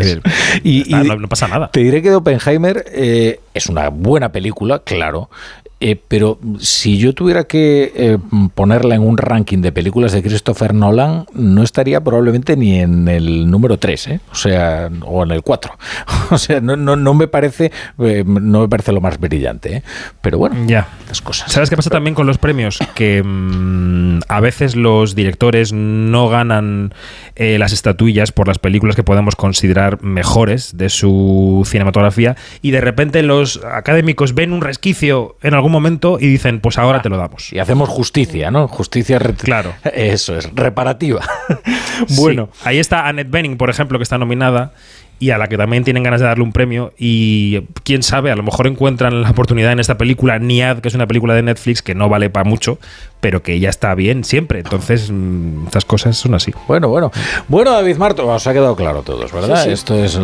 [0.62, 1.70] Y, no, pasa nada.
[1.70, 5.30] Te diré que Oppenheimer eh, es una buena película, claro,
[5.78, 8.18] eh, pero si yo tuviera que eh,
[8.54, 13.50] ponerla en un ranking de películas de Christopher Nolan, no estaría probablemente ni en el
[13.50, 14.20] número 3, ¿eh?
[14.32, 15.78] o sea, o en el 4.
[16.28, 19.84] O sea, no, no, no me parece no me parece lo más brillante,
[20.20, 20.88] pero bueno, ya.
[21.06, 21.52] las cosas.
[21.52, 22.80] ¿Sabes qué pasa también con los premios?
[22.96, 26.94] Que mm, a veces los directores no ganan
[27.36, 33.22] las estatuillas por las películas que podemos considerar mejores de su cinematografía y de repente
[33.22, 37.52] los académicos ven un resquicio en algún momento y dicen, pues ahora te lo damos.
[37.52, 38.68] Y hacemos justicia, ¿no?
[38.68, 39.18] Justicia.
[39.18, 39.72] Claro.
[39.84, 41.22] Eso es, reparativa.
[42.16, 42.48] bueno.
[42.64, 44.72] Ahí está Annette Bening, por ejemplo, que está nominada
[45.18, 48.36] y a la que también tienen ganas de darle un premio y quién sabe, a
[48.36, 51.82] lo mejor encuentran la oportunidad en esta película Niad, que es una película de Netflix
[51.82, 52.78] que no vale para mucho,
[53.20, 54.60] pero que ya está bien siempre.
[54.60, 56.52] Entonces, mm, estas cosas son así.
[56.68, 57.10] Bueno, bueno.
[57.48, 59.66] Bueno, David Martos, os ha quedado claro todos, ¿verdad?
[59.68, 60.18] Esto es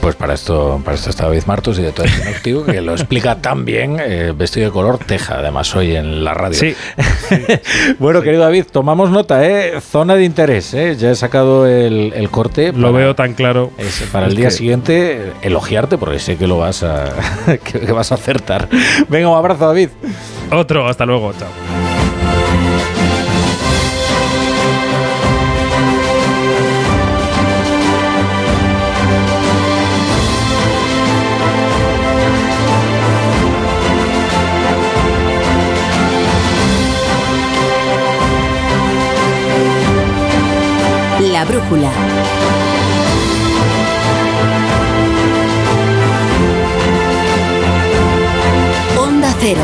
[0.00, 2.92] pues para esto para esto está David Martos y de todo el conectivo que lo
[2.92, 6.58] explica tan bien, eh, vestido de color teja, además hoy en la radio.
[6.58, 6.74] Sí.
[7.98, 9.80] bueno, querido David, tomamos nota, ¿eh?
[9.80, 10.96] Zona de interés, ¿eh?
[10.96, 12.72] Ya he sacado el, corte.
[12.72, 13.72] Lo veo tan claro.
[14.12, 17.12] para el día siguiente elogiarte porque sé que lo vas a
[17.64, 18.68] que vas a acertar.
[19.08, 19.90] Venga, un abrazo, David.
[20.50, 21.48] Otro, hasta luego, chao.
[41.32, 42.07] La brújula.
[49.48, 49.62] Cero.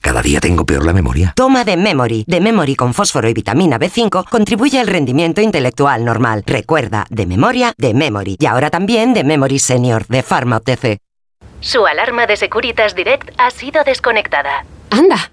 [0.00, 1.32] Cada día tengo peor la memoria.
[1.34, 2.24] Toma de Memory.
[2.26, 6.44] De Memory con fósforo y vitamina B5 contribuye al rendimiento intelectual normal.
[6.46, 8.36] Recuerda, de memoria, de Memory.
[8.38, 10.98] Y ahora también de Memory Senior, de Pharma OTC.
[11.60, 14.64] Su alarma de Securitas Direct ha sido desconectada.
[14.90, 15.32] Anda,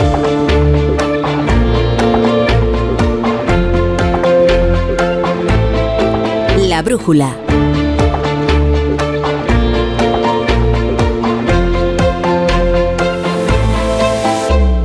[6.81, 7.35] Brújula.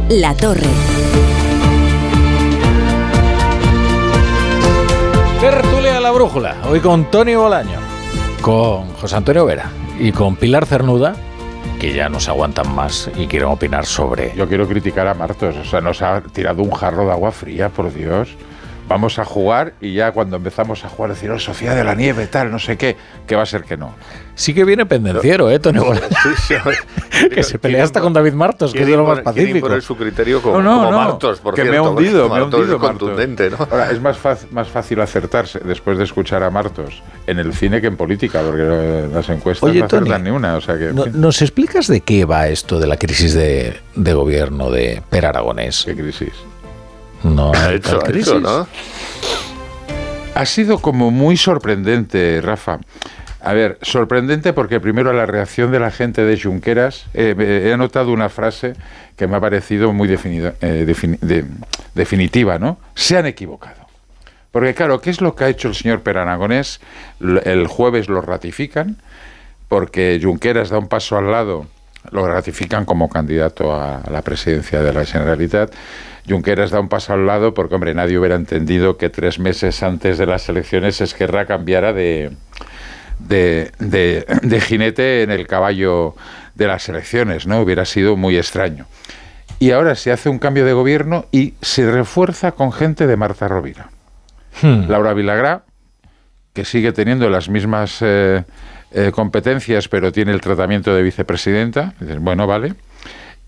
[0.08, 0.66] La Torre.
[5.40, 7.78] Tertulia la brújula, hoy con Tony Bolaño,
[8.40, 11.14] con José Antonio Vera y con Pilar Cernuda,
[11.78, 14.34] que ya no se aguantan más y quieren opinar sobre...
[14.34, 17.68] Yo quiero criticar a Martos, o sea, nos ha tirado un jarro de agua fría,
[17.68, 18.36] por Dios
[18.88, 22.26] vamos a jugar y ya cuando empezamos a jugar decir, oh, Sofía de la Nieve,
[22.26, 22.96] tal, no sé qué,
[23.26, 23.94] que va a ser que no.
[24.34, 25.80] Sí que viene pendenciero, ¿eh, Tony
[27.34, 29.66] que se pelea hasta con David Martos, que es de lo más pacífico.
[29.66, 32.78] poner su criterio como, no, no, Martos, por que me ha hundido, me ha hundido
[32.78, 33.56] contundente, ¿no?
[33.70, 34.18] Ahora, es más,
[34.50, 39.08] más fácil acertarse después de escuchar a Martos en el cine que en política, porque
[39.12, 40.56] las encuestas no acertan ni una.
[40.56, 44.70] O sea que, ¿Nos explicas de qué va esto de la crisis de, de gobierno
[44.70, 45.84] de Per Aragonés?
[45.86, 46.32] ¿Qué crisis?
[47.22, 48.40] No ha hecho, crisis.
[48.40, 48.66] ¿no?
[50.34, 52.78] Ha sido como muy sorprendente, Rafa.
[53.40, 58.10] A ver, sorprendente porque primero la reacción de la gente de Junqueras, eh, he anotado
[58.12, 58.74] una frase
[59.16, 60.96] que me ha parecido muy eh,
[61.94, 62.78] definitiva, ¿no?
[62.94, 63.86] Se han equivocado.
[64.50, 66.80] Porque claro, ¿qué es lo que ha hecho el señor Peranagonés?
[67.20, 68.96] El jueves lo ratifican,
[69.68, 71.66] porque Junqueras da un paso al lado,
[72.10, 75.72] lo ratifican como candidato a la presidencia de la Generalitat
[76.28, 80.18] Junqueras da un paso al lado porque, hombre, nadie hubiera entendido que tres meses antes
[80.18, 82.32] de las elecciones Esquerra cambiara de,
[83.18, 86.14] de, de, jinete en el caballo
[86.54, 87.60] de las elecciones, ¿no?
[87.60, 88.86] Hubiera sido muy extraño.
[89.58, 93.48] Y ahora se hace un cambio de gobierno y se refuerza con gente de Marta
[93.48, 93.90] Rovira.
[94.60, 94.88] Hmm.
[94.88, 95.62] Laura Vilagrá,
[96.52, 98.44] que sigue teniendo las mismas eh,
[98.92, 101.94] eh, competencias, pero tiene el tratamiento de vicepresidenta.
[102.20, 102.74] bueno, vale.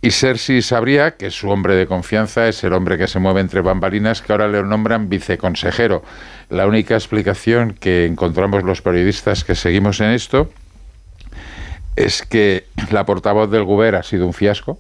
[0.00, 3.40] Y Sergi Sabría, que es su hombre de confianza, es el hombre que se mueve
[3.40, 6.04] entre bambalinas, que ahora le nombran viceconsejero.
[6.50, 10.50] La única explicación que encontramos los periodistas que seguimos en esto
[11.96, 14.78] es que la portavoz del Gobierno ha sido un fiasco.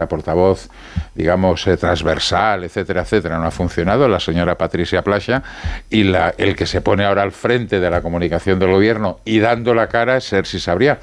[0.00, 0.68] La portavoz,
[1.14, 5.42] digamos, eh, transversal, etcétera, etcétera, no ha funcionado, la señora Patricia Plasha,
[5.88, 9.38] y la, el que se pone ahora al frente de la comunicación del gobierno y
[9.38, 10.98] dando la cara es Sergi Sabría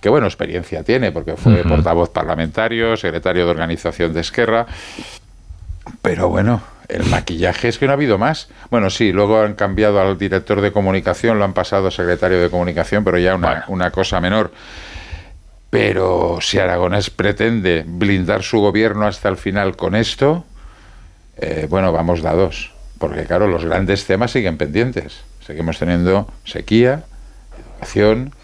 [0.00, 4.66] que bueno, experiencia tiene, porque fue portavoz parlamentario, secretario de organización de Esquerra,
[6.02, 8.48] pero bueno, el maquillaje es que no ha habido más.
[8.70, 12.50] Bueno, sí, luego han cambiado al director de comunicación, lo han pasado a secretario de
[12.50, 14.52] comunicación, pero ya una, una cosa menor.
[15.70, 20.44] Pero si Aragonés pretende blindar su gobierno hasta el final con esto,
[21.38, 22.72] eh, bueno, vamos dados.
[22.98, 25.20] Porque claro, los grandes temas siguen pendientes.
[25.44, 27.04] Seguimos teniendo sequía,
[27.58, 28.34] educación,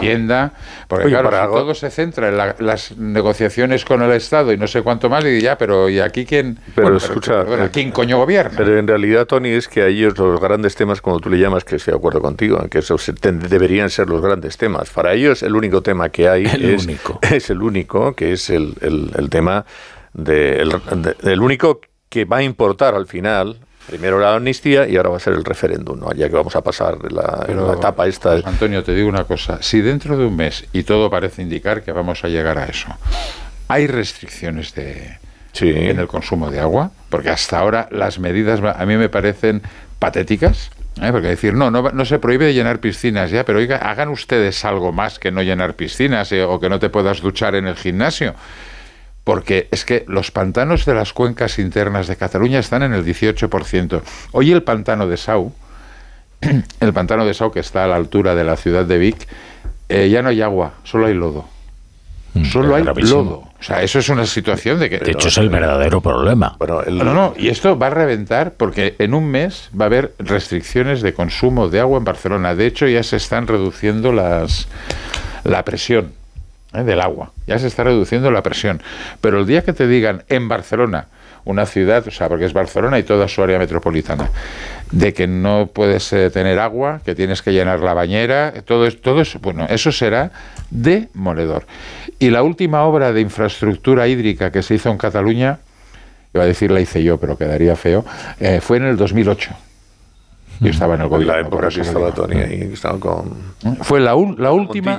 [0.00, 0.52] vivienda,
[0.88, 5.08] porque claro, todo se centra en las negociaciones con el Estado y no sé cuánto
[5.08, 6.58] más, y ya, pero ¿y aquí quién?
[6.74, 8.56] Pero escucha, eh, ¿quién coño gobierna?
[8.56, 11.64] Pero en realidad, Tony, es que a ellos los grandes temas, como tú le llamas,
[11.64, 14.90] que estoy de acuerdo contigo, que esos deberían ser los grandes temas.
[14.90, 16.88] Para ellos el único tema que hay es,
[17.30, 19.64] es el único, que es el, el, tema
[20.12, 20.66] de,
[21.22, 25.20] el único que va a importar al final Primero la amnistía y ahora va a
[25.20, 26.12] ser el referéndum, ¿no?
[26.12, 28.32] ya que vamos a pasar la, etapa esta.
[28.32, 31.82] Pues, Antonio, te digo una cosa, si dentro de un mes, y todo parece indicar
[31.82, 32.88] que vamos a llegar a eso,
[33.68, 35.18] hay restricciones de,
[35.60, 39.60] en el consumo de agua, porque hasta ahora las medidas a mí me parecen
[39.98, 40.70] patéticas,
[41.02, 41.10] ¿eh?
[41.12, 44.92] porque decir, no, no, no se prohíbe llenar piscinas ya, pero oiga, hagan ustedes algo
[44.92, 48.34] más que no llenar piscinas eh, o que no te puedas duchar en el gimnasio
[49.24, 54.02] porque es que los pantanos de las cuencas internas de Cataluña están en el 18%.
[54.32, 55.52] Hoy el pantano de Sau,
[56.80, 59.26] el pantano de Sau que está a la altura de la ciudad de Vic,
[59.88, 61.46] eh, ya no hay agua, solo hay lodo.
[62.34, 63.48] Mm, solo hay lodo.
[63.58, 64.98] O sea, eso es una situación de que...
[64.98, 66.56] De hecho, es el verdadero problema.
[66.58, 70.14] Bueno, No, no, y esto va a reventar porque en un mes va a haber
[70.18, 72.54] restricciones de consumo de agua en Barcelona.
[72.54, 74.68] De hecho, ya se están reduciendo las,
[75.44, 76.12] la presión
[76.74, 76.84] ¿eh?
[76.84, 77.32] del agua.
[77.46, 78.82] Ya se está reduciendo la presión.
[79.20, 81.06] Pero el día que te digan en Barcelona,
[81.44, 84.30] una ciudad, o sea, porque es Barcelona y toda su área metropolitana,
[84.90, 89.20] de que no puedes eh, tener agua, que tienes que llenar la bañera, todo, todo
[89.20, 90.30] eso, bueno, eso será
[90.70, 91.66] demoledor.
[92.18, 95.58] Y la última obra de infraestructura hídrica que se hizo en Cataluña,
[96.32, 98.04] iba a decir la hice yo, pero quedaría feo,
[98.40, 99.50] eh, fue en el 2008.
[100.60, 101.34] Yo estaba en el gobierno.
[101.34, 103.34] la época que estaba Tony ahí, estaba con...
[103.82, 104.98] Fue la, la última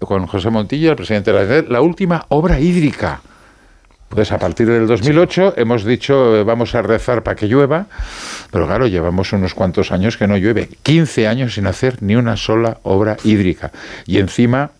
[0.00, 3.20] con José Montilla, el presidente de la la última obra hídrica.
[4.08, 7.86] Pues a partir del 2008 hemos dicho eh, vamos a rezar para que llueva,
[8.50, 12.36] pero claro, llevamos unos cuantos años que no llueve, 15 años sin hacer ni una
[12.36, 13.72] sola obra hídrica.
[14.06, 14.70] Y encima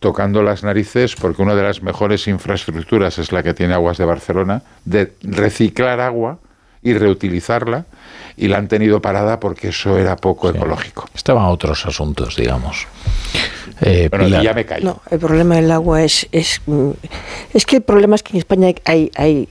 [0.00, 4.04] tocando las narices porque una de las mejores infraestructuras es la que tiene Aguas de
[4.04, 6.38] Barcelona, de reciclar agua
[6.84, 7.86] y reutilizarla
[8.36, 11.08] y la han tenido parada porque eso era poco ecológico.
[11.14, 12.86] Estaban otros asuntos, digamos.
[13.80, 14.08] Eh,
[14.42, 14.84] ya me callo.
[14.84, 16.90] No, el problema del agua es, es, mm,
[17.52, 19.48] es que el problema es que en España hay, hay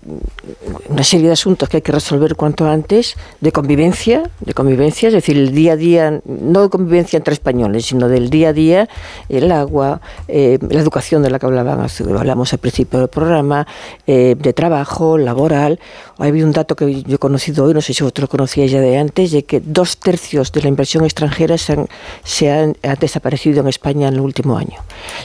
[0.87, 5.13] una serie de asuntos que hay que resolver cuanto antes de convivencia, de convivencia, es
[5.13, 8.89] decir, el día a día, no de convivencia entre españoles, sino del día a día,
[9.29, 11.85] el agua, eh, la educación de la que hablaban,
[12.17, 13.67] hablamos al principio del programa,
[14.07, 15.79] eh, de trabajo, laboral.
[16.17, 19.31] Hay un dato que yo conocido hoy, no sé si vosotros conocíais ya de antes,
[19.31, 21.87] de que dos tercios de la inversión extranjera se han,
[22.25, 24.79] se han, desaparecido en España en el último año.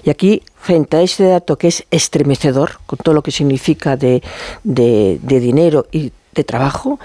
[0.05, 4.23] Y aquí frente a ese dato que es estremecedor, con todo lo que significa de,
[4.63, 7.01] de, de dinero y de trabajo,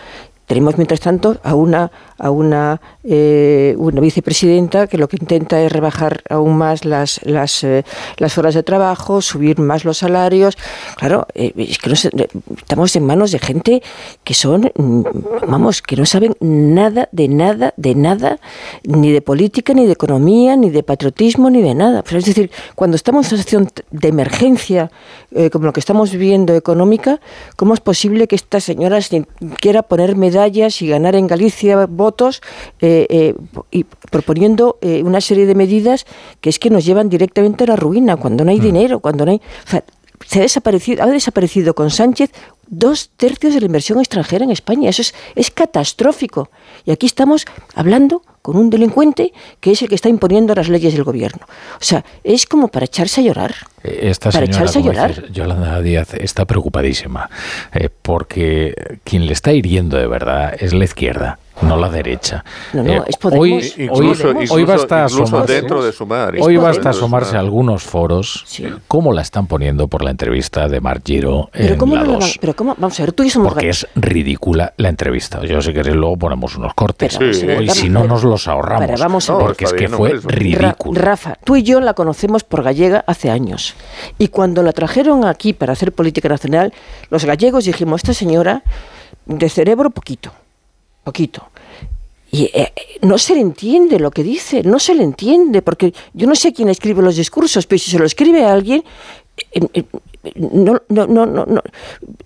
[0.53, 1.89] tenemos mientras tanto a una
[2.23, 7.63] a una, eh, una vicepresidenta que lo que intenta es rebajar aún más las, las,
[7.65, 7.83] eh,
[8.17, 10.57] las horas de trabajo, subir más los salarios.
[10.95, 13.83] Claro, eh, es que estamos en manos de gente
[14.23, 15.03] que son, mm,
[15.49, 18.39] vamos, que no saben nada de nada, de nada,
[18.85, 22.05] ni de política, ni de economía, ni de patriotismo, ni de nada.
[22.09, 24.91] es decir, cuando estamos en una situación de emergencia,
[25.51, 27.19] como lo que estamos viviendo económica,
[27.55, 28.99] ¿cómo es posible que esta señora
[29.59, 32.41] quiera poner medallas y ganar en Galicia votos?
[32.79, 33.35] Eh, eh,
[33.71, 36.05] y proponiendo eh, una serie de medidas
[36.41, 38.63] que es que nos llevan directamente a la ruina, cuando no hay mm.
[38.63, 39.41] dinero, cuando no hay...
[40.25, 42.31] se ha desaparecido, ha desaparecido con Sánchez
[42.73, 44.89] dos tercios de la inversión extranjera en España.
[44.89, 46.49] Eso es, es catastrófico.
[46.85, 50.93] Y aquí estamos hablando con un delincuente que es el que está imponiendo las leyes
[50.93, 51.45] del gobierno.
[51.75, 53.55] O sea, es como para echarse a llorar.
[53.83, 55.31] Esta para echarse a llorar.
[55.31, 57.29] Yolanda Díaz está preocupadísima
[58.01, 62.43] porque quien le está hiriendo de verdad es la izquierda no la derecha.
[62.73, 63.89] Eh, hoy,
[64.49, 68.45] hoy, basta asomarse, dentro de Sumar, hoy basta asomarse a algunos foros
[68.87, 72.55] cómo la están poniendo por la entrevista de Mark Giro pero en cómo la Pero
[72.55, 75.43] cómo, vamos a ver, tú y somos Porque es ridícula la entrevista.
[75.45, 77.17] Yo sé que luego ponemos unos cortes.
[77.21, 78.99] y si no nos los ahorramos.
[78.99, 79.45] vamos a ver.
[79.45, 80.99] Porque es que fue ridículo.
[80.99, 83.75] Rafa, tú y yo la conocemos por gallega hace años.
[84.17, 86.73] Y cuando la trajeron aquí para hacer política nacional,
[87.09, 88.63] los gallegos dijimos, esta señora
[89.25, 90.31] de cerebro poquito
[91.03, 91.49] poquito.
[92.31, 96.25] Y eh, no se le entiende lo que dice, no se le entiende, porque yo
[96.25, 98.83] no sé quién escribe los discursos, pero si se lo escribe a alguien,
[100.35, 101.61] no, no, no, no,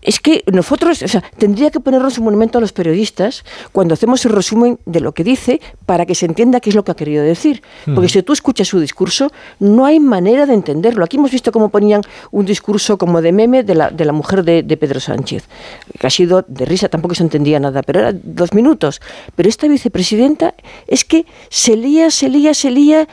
[0.01, 4.23] Es que nosotros, o sea, tendría que ponernos un monumento a los periodistas cuando hacemos
[4.25, 6.95] el resumen de lo que dice para que se entienda qué es lo que ha
[6.95, 7.63] querido decir.
[7.86, 8.10] Porque mm.
[8.10, 11.03] si tú escuchas su discurso, no hay manera de entenderlo.
[11.03, 14.43] Aquí hemos visto cómo ponían un discurso como de meme de la, de la mujer
[14.43, 15.45] de, de Pedro Sánchez,
[15.99, 19.01] que ha sido de risa, tampoco se entendía nada, pero era dos minutos.
[19.36, 20.53] Pero esta vicepresidenta
[20.88, 23.07] es que se lía, se lía, se lía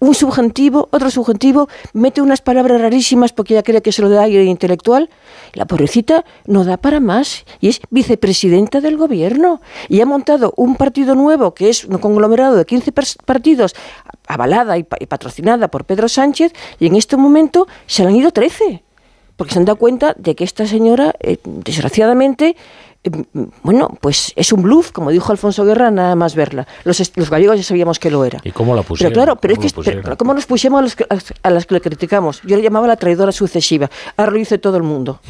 [0.00, 4.22] un subjuntivo, otro subjuntivo, mete unas palabras rarísimas porque ella cree que se lo da
[4.22, 5.10] aire intelectual.
[5.52, 9.60] La pobrecita no da para más y es vicepresidenta del gobierno.
[9.88, 12.92] Y ha montado un partido nuevo que es un conglomerado de 15
[13.24, 13.74] partidos,
[14.26, 18.82] avalada y, patrocinada por Pedro Sánchez, y en este momento se le han ido 13.
[19.36, 22.56] Porque se han dado cuenta de que esta señora, eh, desgraciadamente,
[23.62, 26.66] bueno, pues es un bluff, como dijo Alfonso Guerra, nada más verla.
[26.84, 28.40] Los, los gallegos ya sabíamos que lo era.
[28.44, 29.12] ¿Y cómo la pusieron?
[29.12, 30.96] Pero claro, pero es que, ¿cómo nos pusimos a, los
[31.42, 32.40] a, las que le criticamos?
[32.42, 33.90] Yo le llamaba la traidora sucesiva.
[34.16, 35.20] Ahora lo dice todo el mundo.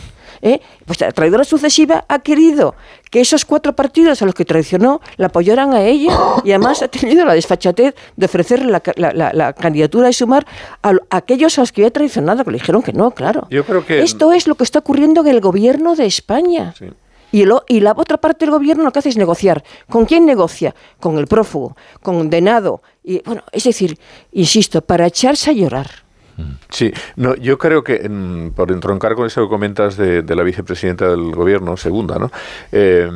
[0.42, 0.60] ¿Eh?
[0.84, 2.74] Pues la traidora sucesiva ha querido
[3.10, 6.12] que esos cuatro partidos a los que traicionó la apoyaran a ella
[6.44, 10.46] y además ha tenido la desfachatez de ofrecerle la, candidatura de sumar
[10.82, 13.46] a, aquellos a los que había traicionado, que le dijeron que no, claro.
[13.50, 14.02] Yo creo que...
[14.02, 16.74] Esto es lo que está ocurriendo en el gobierno de España.
[16.78, 16.86] Sí.
[17.34, 19.64] Y, y la otra parte del gobierno lo que hace es negociar.
[19.90, 20.72] ¿Con quién negocia?
[21.00, 22.80] Con el prófugo, condenado.
[23.02, 23.98] Y, bueno, es decir,
[24.30, 25.90] insisto, para echarse a llorar.
[26.70, 28.08] Sí, no, yo creo que,
[28.54, 32.30] por entroncar con eso que comentas de, la vicepresidenta del gobierno, segunda, ¿no?
[32.70, 33.10] Eh,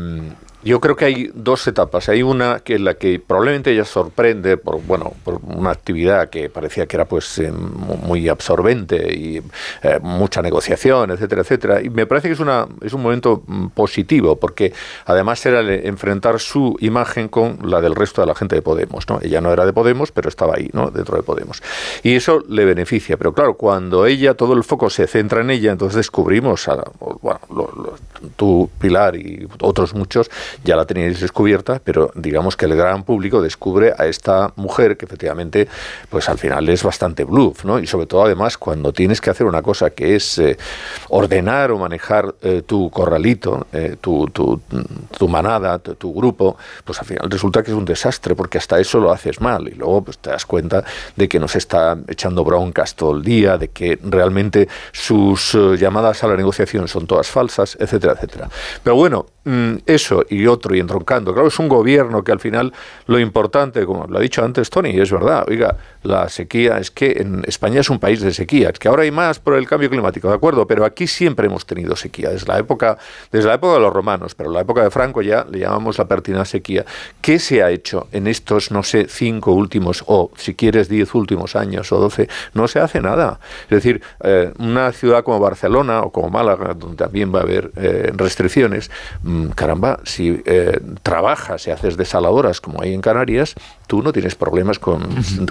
[0.62, 2.08] yo creo que hay dos etapas.
[2.08, 6.50] Hay una que es la que probablemente ella sorprende por bueno por una actividad que
[6.50, 9.40] parecía que era pues eh, muy absorbente y
[9.82, 11.82] eh, mucha negociación, etcétera, etcétera.
[11.82, 14.72] Y me parece que es una es un momento mm, positivo porque
[15.06, 19.08] además era enfrentar su imagen con la del resto de la gente de Podemos.
[19.08, 19.20] ¿no?
[19.22, 20.90] Ella no era de Podemos, pero estaba ahí, ¿no?
[20.90, 21.62] dentro de Podemos.
[22.02, 23.16] Y eso le beneficia.
[23.16, 26.82] Pero claro, cuando ella todo el foco se centra en ella, entonces descubrimos a
[27.22, 27.40] bueno,
[28.36, 30.30] tú Pilar y otros muchos
[30.64, 35.04] ya la teníais descubierta, pero digamos que el gran público descubre a esta mujer que
[35.04, 35.68] efectivamente,
[36.10, 37.78] pues al final es bastante bluff, ¿no?
[37.78, 40.56] Y sobre todo además cuando tienes que hacer una cosa que es eh,
[41.08, 44.60] ordenar o manejar eh, tu corralito, eh, tu, tu,
[45.16, 48.98] tu, manada, tu, grupo, pues al final resulta que es un desastre porque hasta eso
[48.98, 50.84] lo haces mal y luego pues te das cuenta
[51.16, 56.28] de que nos está echando broncas todo el día, de que realmente sus llamadas a
[56.28, 58.48] la negociación son todas falsas, etcétera, etcétera.
[58.82, 59.26] Pero bueno,
[59.86, 61.32] eso y otro y entroncando.
[61.32, 62.72] Claro, es un gobierno que al final
[63.06, 67.12] lo importante, como lo ha dicho antes Tony, es verdad, oiga, la sequía es que
[67.18, 69.90] en España es un país de sequía, es que ahora hay más por el cambio
[69.90, 72.98] climático, de acuerdo, pero aquí siempre hemos tenido sequía, desde la época,
[73.32, 76.06] desde la época de los romanos, pero la época de Franco ya le llamamos la
[76.06, 76.84] pertinaz sequía.
[77.20, 81.56] ¿Qué se ha hecho en estos, no sé, cinco últimos, o si quieres diez últimos
[81.56, 82.28] años o doce?
[82.54, 83.40] No se hace nada.
[83.64, 87.72] Es decir, eh, una ciudad como Barcelona o como Málaga, donde también va a haber
[87.76, 88.90] eh, restricciones,
[89.22, 93.54] mm, caramba, si eh, trabajas y haces desaladoras como hay en Canarias,
[93.86, 95.02] tú no tienes problemas con,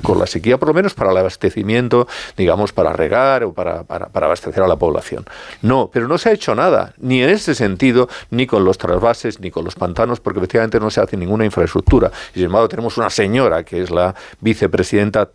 [0.03, 4.07] con, la sequía, por lo menos para el abastecimiento, digamos, para regar o para, para,
[4.07, 5.25] para, abastecer a la población.
[5.61, 9.39] No, pero no se ha hecho nada, ni en ese sentido, ni con los trasvases,
[9.39, 12.11] ni con los pantanos, porque efectivamente no se hace ninguna infraestructura.
[12.31, 15.29] Y sin embargo tenemos una señora que es la vicepresidenta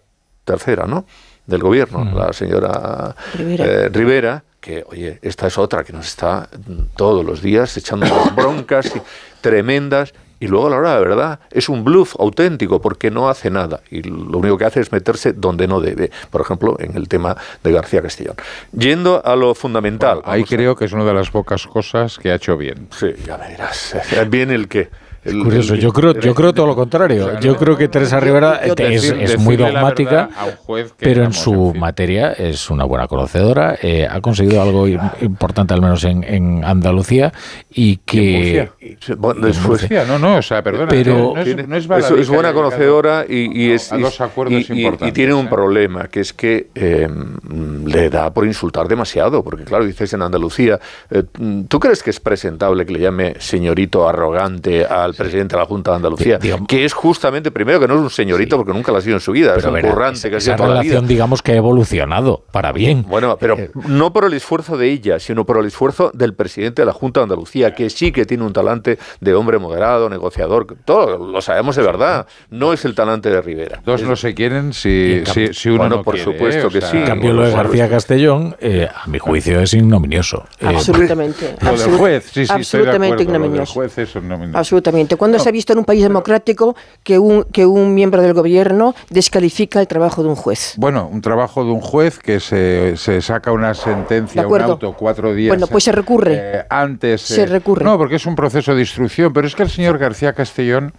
[0.44, 1.04] tercera, ¿no?
[1.46, 3.64] del gobierno, la señora Rivera.
[3.64, 6.48] Eh, Rivera que, oye, esta es otra que nos está
[6.96, 8.06] todos los días echando
[8.36, 8.92] broncas
[9.40, 13.50] tremendas y luego a la hora de verdad es un bluff auténtico porque no hace
[13.50, 17.08] nada y lo único que hace es meterse donde no debe, por ejemplo, en el
[17.08, 18.36] tema de García Castellón.
[18.72, 20.22] Yendo a lo fundamental.
[20.24, 22.88] ahí creo que es una de las pocas cosas que ha hecho bien.
[22.90, 23.96] Sí, ya verás.
[24.28, 24.90] Bien el que
[25.22, 27.38] curioso, yo creo, yo creo todo lo contrario.
[27.40, 30.28] yo creo que Teresa Rivera es, muy dogmática,
[30.98, 33.78] pero en su materia es una buena conocedora.
[33.80, 37.32] Eh, ha conseguido algo importante, al menos en, Andalucía,
[37.70, 38.68] y que.
[39.16, 39.58] Bueno, es
[40.08, 40.88] no, no, o sea, perdona.
[40.88, 41.86] Pero es,
[42.28, 43.90] buena conocedora y, es.
[43.92, 49.84] y, tiene un problema, que es que em, le da por insultar demasiado, porque, claro,
[49.84, 50.80] dices en Andalucía.
[51.10, 51.22] Eh,
[51.68, 55.90] ¿Tú crees que es presentable que le llame señorito arrogante al presidente de la Junta
[55.92, 59.00] de Andalucía, que es justamente, primero, que no es un señorito porque nunca lo ha
[59.00, 61.08] sido en su vida, es un currante que ha sido toda relación, la vida.
[61.08, 63.04] digamos, que ha evolucionado para bien.
[63.08, 66.82] Bueno, pero eh, no por el esfuerzo de ella, sino por el esfuerzo del presidente
[66.82, 70.66] de la Junta de Andalucía, que sí que tiene un talante de hombre moderado, negociador,
[70.84, 73.82] todo lo sabemos de verdad, no es el talante de Rivera.
[73.84, 76.98] Dos no se quieren si, si, uno no por supuesto que sí.
[76.98, 80.44] En cambio, lo de García Castellón, eh, a mi juicio, es ignominioso.
[80.60, 81.56] Eh, absolutamente.
[81.60, 83.72] lo del juez, sí, sí, absolutamente ignominioso.
[83.72, 84.12] Juez es
[84.52, 85.01] Absolutamente.
[85.16, 88.94] ¿Cuándo se ha visto en un país democrático que un, que un miembro del gobierno
[89.10, 90.74] descalifica el trabajo de un juez?
[90.76, 95.34] Bueno, un trabajo de un juez que se, se saca una sentencia, un auto, cuatro
[95.34, 95.48] días.
[95.48, 96.34] Bueno, pues se recurre.
[96.36, 97.22] Eh, antes.
[97.22, 97.84] Se eh, recurre.
[97.84, 100.92] No, porque es un proceso de instrucción, pero es que el señor García Castellón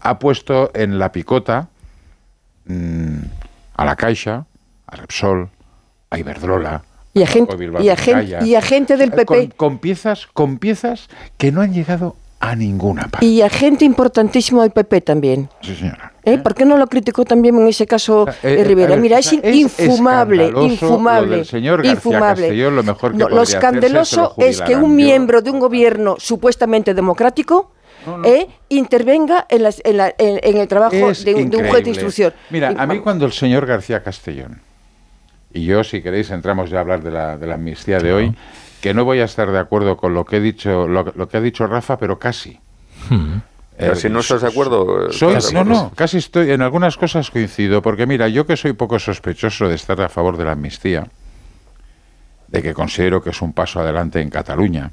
[0.00, 1.68] ha puesto en la picota
[2.66, 3.18] mm,
[3.74, 4.46] a la Caixa,
[4.86, 5.48] a Repsol,
[6.10, 6.82] a Iberdrola,
[7.14, 9.24] y a gente, y a gente, y a gente del PP.
[9.24, 12.16] Con, con, piezas, con piezas que no han llegado
[12.50, 13.24] a ninguna parte.
[13.26, 15.48] Y a gente importantísimo del PP también.
[15.62, 16.12] Sí, señora.
[16.24, 16.38] ¿Eh?
[16.38, 18.96] ¿Por qué no lo criticó también en ese caso eh, eh, Rivera?
[18.96, 22.70] Mira, es, infumable, infumable, lo señor infumable.
[22.70, 27.72] lo mejor que lo escandaloso es, que un miembro de un gobierno supuestamente democrático
[28.68, 29.66] intervenga en,
[30.18, 32.32] en, el trabajo de, un juez de instrucción.
[32.50, 34.60] Mira, a mí cuando el señor García Castellón,
[35.52, 38.34] y yo si queréis entramos ya a hablar de la, de la amnistía de hoy,
[38.84, 41.40] que no voy a estar de acuerdo con lo que he dicho, lo, que ha
[41.40, 42.60] dicho Rafa, pero casi.
[43.08, 43.38] Hmm.
[43.78, 45.10] Eh, si no estás de acuerdo.
[45.10, 46.50] Soy, no, no, casi estoy.
[46.50, 50.36] En algunas cosas coincido, porque mira, yo que soy poco sospechoso de estar a favor
[50.36, 51.06] de la amnistía,
[52.48, 54.90] de que considero que es un paso adelante en Cataluña,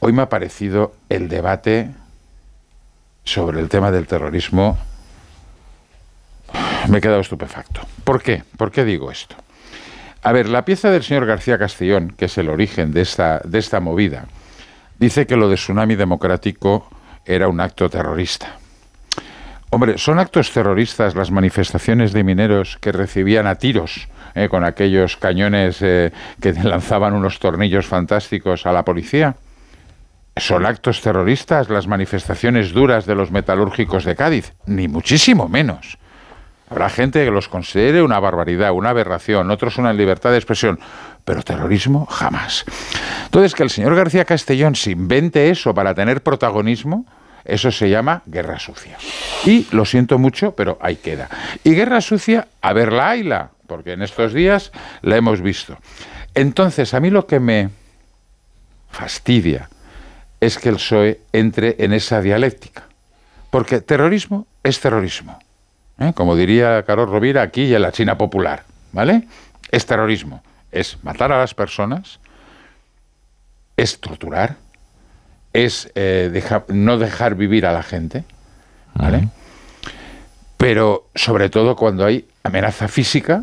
[0.00, 1.94] hoy me ha parecido el debate
[3.24, 4.76] sobre el tema del terrorismo.
[6.90, 7.80] Me he quedado estupefacto.
[8.04, 8.44] ¿Por qué?
[8.58, 9.34] ¿Por qué digo esto?
[10.26, 13.60] A ver, la pieza del señor García Castellón, que es el origen de esta, de
[13.60, 14.24] esta movida,
[14.98, 16.90] dice que lo de Tsunami Democrático
[17.24, 18.56] era un acto terrorista.
[19.70, 25.16] Hombre, ¿son actos terroristas las manifestaciones de mineros que recibían a tiros eh, con aquellos
[25.16, 26.10] cañones eh,
[26.40, 29.36] que lanzaban unos tornillos fantásticos a la policía?
[30.36, 34.54] ¿Son actos terroristas las manifestaciones duras de los metalúrgicos de Cádiz?
[34.66, 35.98] Ni muchísimo menos.
[36.68, 40.80] Habrá gente que los considere una barbaridad, una aberración, otros una libertad de expresión,
[41.24, 42.64] pero terrorismo jamás.
[43.24, 47.06] Entonces, que el señor García Castellón se invente eso para tener protagonismo,
[47.44, 48.96] eso se llama guerra sucia.
[49.44, 51.28] Y lo siento mucho, pero ahí queda.
[51.62, 55.78] Y guerra sucia, a verla, hayla, porque en estos días la hemos visto.
[56.34, 57.70] Entonces, a mí lo que me
[58.90, 59.70] fastidia
[60.40, 62.84] es que el PSOE entre en esa dialéctica.
[63.50, 65.38] Porque terrorismo es terrorismo.
[65.98, 66.12] ¿Eh?
[66.14, 69.26] como diría Carlos Rovira aquí y en la China popular, ¿vale?
[69.70, 70.42] Es terrorismo,
[70.72, 72.20] es matar a las personas,
[73.76, 74.56] es torturar,
[75.52, 78.24] es eh, no dejar vivir a la gente,
[78.94, 79.28] ¿vale?
[80.56, 83.42] Pero sobre todo cuando hay amenaza física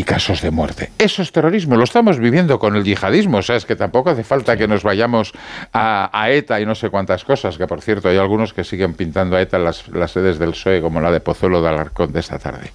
[0.00, 0.90] y casos de muerte.
[0.98, 4.24] Eso es terrorismo, lo estamos viviendo con el yihadismo, o sea, es que tampoco hace
[4.24, 5.32] falta que nos vayamos
[5.74, 9.36] a, ETA y no sé cuántas cosas, que por cierto hay algunos que siguen pintando
[9.36, 12.20] a ETA en las, las sedes del PSOE, como la de Pozuelo de Alarcón de
[12.20, 12.72] esta tarde.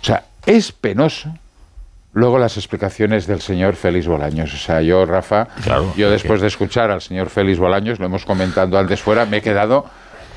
[0.00, 1.34] O sea, es penoso
[2.12, 4.52] Luego las explicaciones del señor Félix Bolaños.
[4.52, 5.46] O sea, yo, Rafa,
[5.96, 9.42] yo después de escuchar al señor Félix Bolaños, lo hemos comentado antes fuera, me he
[9.42, 9.86] quedado,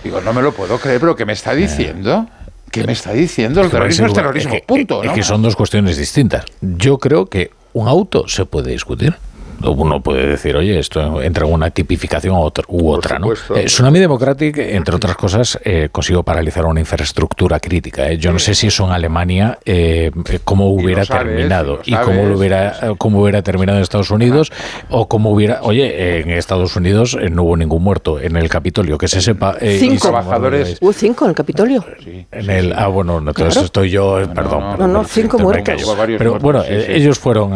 [0.03, 2.27] digo, no me lo puedo creer, pero ¿qué me está diciendo?
[2.73, 3.61] ¿Qué me está diciendo?
[3.61, 5.03] El terrorismo es terrorismo, punto.
[5.03, 6.43] Es que son dos cuestiones distintas.
[6.59, 9.15] Yo creo que un auto se puede discutir
[9.61, 12.35] uno puede decir, oye, esto entra en una tipificación
[12.67, 13.31] u otra, ¿no?
[13.31, 18.09] Eh, Tsunami Democratic, entre otras cosas, eh, consiguió paralizar una infraestructura crítica.
[18.09, 18.17] ¿eh?
[18.17, 20.11] Yo no sé si eso en Alemania eh,
[20.43, 24.51] cómo hubiera terminado y, cómo lo hubiera cómo hubiera terminado en Estados Unidos
[24.89, 29.07] o cómo hubiera, oye, en Estados Unidos no hubo ningún muerto en el Capitolio, que
[29.07, 29.57] se sepa.
[29.59, 30.77] cinco trabajadores.
[30.81, 31.85] Hubo cinco en el Capitolio.
[32.31, 34.77] En el, ah, bueno, entonces estoy yo, perdón.
[34.79, 35.83] No, no, cinco muertos.
[36.17, 37.51] Pero bueno, ellos fueron,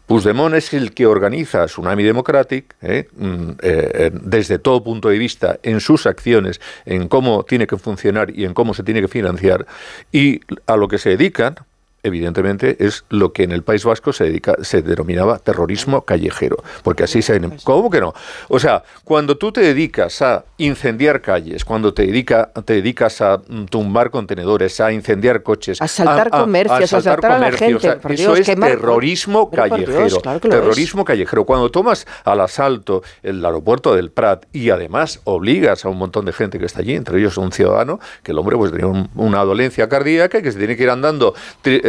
[0.07, 3.09] Puigdemont es el que organiza Tsunami Democratic ¿eh?
[3.17, 8.31] Mm, eh, desde todo punto de vista en sus acciones, en cómo tiene que funcionar
[8.37, 9.67] y en cómo se tiene que financiar
[10.11, 11.57] y a lo que se dedican
[12.03, 16.57] evidentemente, es lo que en el País Vasco se, dedica, se denominaba terrorismo callejero.
[16.83, 17.41] Porque así se...
[17.65, 18.13] ¿Cómo que no?
[18.49, 23.39] O sea, cuando tú te dedicas a incendiar calles, cuando te, dedica, te dedicas a
[23.39, 25.81] mm, tumbar contenedores, a incendiar coches...
[25.81, 27.99] A saltar comercios, a saltar, a la gente.
[28.11, 30.21] eso es terrorismo callejero.
[30.41, 31.45] terrorismo callejero.
[31.45, 36.33] Cuando tomas al asalto el aeropuerto del Prat y además obligas a un montón de
[36.33, 39.89] gente que está allí, entre ellos un ciudadano, que el hombre pues tenía una dolencia
[39.89, 41.35] cardíaca y que se tiene que ir andando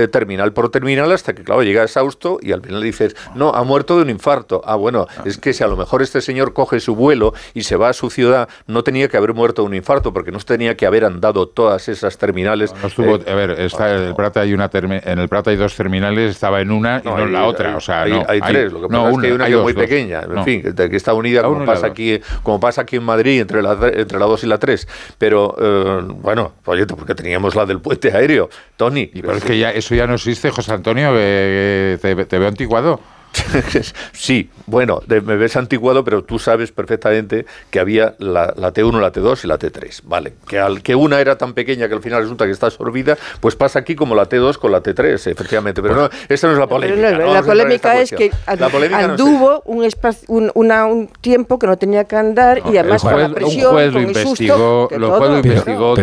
[0.07, 3.95] terminal por terminal hasta que, claro, llega exhausto y al final dices, no, ha muerto
[3.97, 4.61] de un infarto.
[4.65, 5.23] Ah, bueno, ah.
[5.25, 7.93] es que si a lo mejor este señor coge su vuelo y se va a
[7.93, 11.05] su ciudad, no tenía que haber muerto de un infarto porque no tenía que haber
[11.05, 12.73] andado todas esas terminales.
[12.97, 15.75] No, eh, a ver, está, en, el Prata hay una en el Prata hay dos
[15.75, 17.75] terminales, estaba en una y no, en la otra.
[17.77, 19.73] o sea, hay, hay tres, lo que pasa es que hay una que es muy
[19.73, 23.61] pequeña, en fin, que está unida como pasa, aquí, como pasa aquí en Madrid entre
[23.61, 24.87] la, entre la 2 y la 3.
[25.17, 29.09] Pero, eh, bueno, oye, porque teníamos la del puente aéreo, Tony.
[29.13, 32.99] Y pero es que ya eso ya no existe, José Antonio, te, te veo antiguado.
[34.13, 39.43] sí, bueno, me ves antiguado, pero tú sabes perfectamente que había la, T1, la T2
[39.43, 40.01] y la T3.
[40.03, 43.17] Vale, que al que una era tan pequeña que al final resulta que está absorbida,
[43.39, 45.81] pues pasa aquí como la T2 con la T3, efectivamente.
[45.81, 47.11] Pero no, esta no es la polémica.
[47.11, 52.61] la polémica es que anduvo un, espacio, un, un, tiempo que no tenía que andar
[52.71, 55.93] y además con la presión, un juez lo investigó, lo investigó,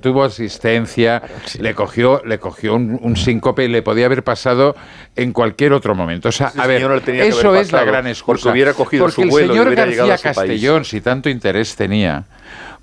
[0.00, 1.22] tuvo, asistencia,
[1.58, 4.74] le cogió, le cogió un, síncope y le podía haber pasado
[5.16, 6.28] en cualquier otro momento.
[6.28, 8.42] O sea, a eso es la gran excusa.
[8.42, 12.24] Porque hubiera cogido porque su vuelo el señor García Castellón, si tanto interés tenía,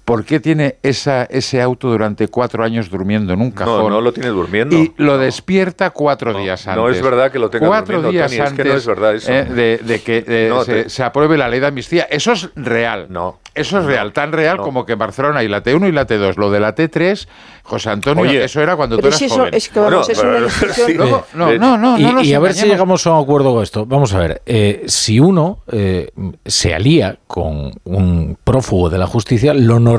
[0.08, 3.84] ¿por qué tiene esa, ese auto durante cuatro años durmiendo en un cajón?
[3.84, 4.74] No, no lo tiene durmiendo.
[4.74, 6.82] Y lo despierta cuatro días antes.
[6.82, 9.34] No es verdad que lo tenga cuatro días antes es que no es verdad eso.
[9.34, 12.08] Eh, de, que eh, se, apruebe la ley de amnistía.
[12.10, 13.08] Eso es real.
[13.10, 13.40] No.
[13.54, 16.38] eso es real, tan real como que en Barcelona hay la T1 y la T2.
[16.38, 17.28] Lo de la T3,
[17.64, 19.54] José Antonio, eso era cuando tú eras joven.
[19.54, 23.12] Es que vamos, es una no, no, no, no, Y, a ver si llegamos a
[23.12, 23.86] un acuerdo con esto.
[23.86, 26.12] Vamos a ver, eh, si uno eh,
[26.46, 29.97] se alía con un prófugo de la justicia, lo normal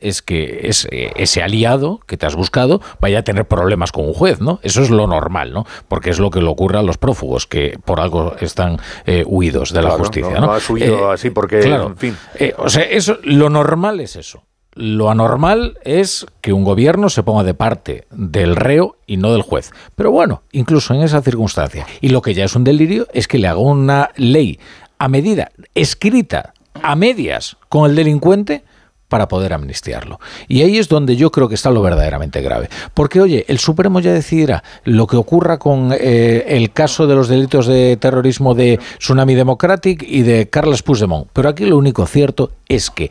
[0.00, 4.14] es que ese, ese aliado que te has buscado vaya a tener problemas con un
[4.14, 4.60] juez, ¿no?
[4.62, 5.66] Eso es lo normal, ¿no?
[5.88, 9.72] Porque es lo que le ocurre a los prófugos, que por algo están eh, huidos
[9.72, 10.34] de la justicia.
[10.40, 12.16] No, no, has huido así porque, en fin.
[12.56, 14.42] o sea, eso, lo normal es eso.
[14.74, 19.42] Lo anormal es que un gobierno se ponga de parte del reo y no del
[19.42, 19.72] juez.
[19.96, 21.84] Pero bueno, incluso en esa circunstancia.
[22.00, 24.60] Y lo que ya es un delirio es que le haga una ley
[24.98, 28.62] a medida, escrita a medias con el delincuente
[29.08, 30.20] para poder amnistiarlo.
[30.46, 32.68] Y ahí es donde yo creo que está lo verdaderamente grave.
[32.94, 37.28] Porque, oye, el Supremo ya decidirá lo que ocurra con eh, el caso de los
[37.28, 41.28] delitos de terrorismo de Tsunami Democratic y de Carles Puigdemont.
[41.32, 43.10] Pero aquí lo único cierto es que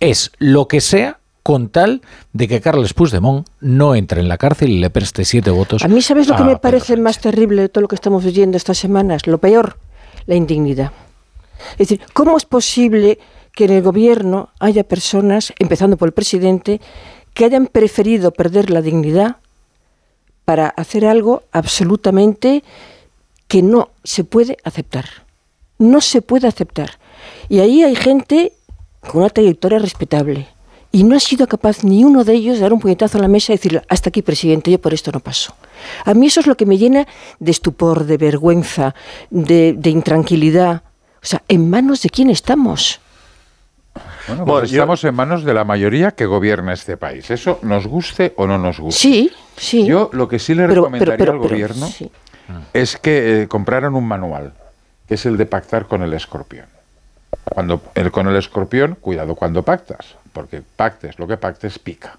[0.00, 2.02] es lo que sea con tal
[2.32, 5.84] de que Carles Puigdemont no entre en la cárcel y le preste siete votos.
[5.84, 8.56] A mí, ¿sabes lo que me parece más terrible de todo lo que estamos viviendo
[8.56, 9.28] estas semanas?
[9.28, 9.78] Lo peor,
[10.26, 10.90] la indignidad.
[11.72, 13.20] Es decir, ¿cómo es posible
[13.56, 16.78] que en el gobierno haya personas, empezando por el presidente,
[17.32, 19.38] que hayan preferido perder la dignidad
[20.44, 22.62] para hacer algo absolutamente
[23.48, 25.06] que no se puede aceptar?
[25.78, 26.98] No se puede aceptar.
[27.48, 28.52] Y ahí hay gente
[29.00, 30.48] con una trayectoria respetable.
[30.92, 33.28] Y no ha sido capaz ni uno de ellos de dar un puñetazo a la
[33.28, 35.54] mesa y decir, hasta aquí, presidente, yo por esto no paso.
[36.04, 37.06] A mí eso es lo que me llena
[37.38, 38.94] de estupor, de vergüenza,
[39.30, 40.82] de, intranquilidad.
[41.22, 43.00] O sea, ¿en manos de quién estamos?
[44.28, 47.30] Bueno, pues estamos en manos de la mayoría que gobierna este país.
[47.30, 49.00] Eso nos guste o no nos guste.
[49.00, 49.86] Sí, sí.
[49.86, 51.88] Yo lo que sí le recomendaría al gobierno
[52.72, 54.52] es que eh, compraran un manual,
[55.08, 56.66] que es el de pactar con el escorpión.
[57.44, 62.18] Cuando el, con el escorpión, cuidado cuando pactas, porque pactes, lo que pactes pica.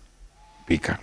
[0.66, 0.99] Pica.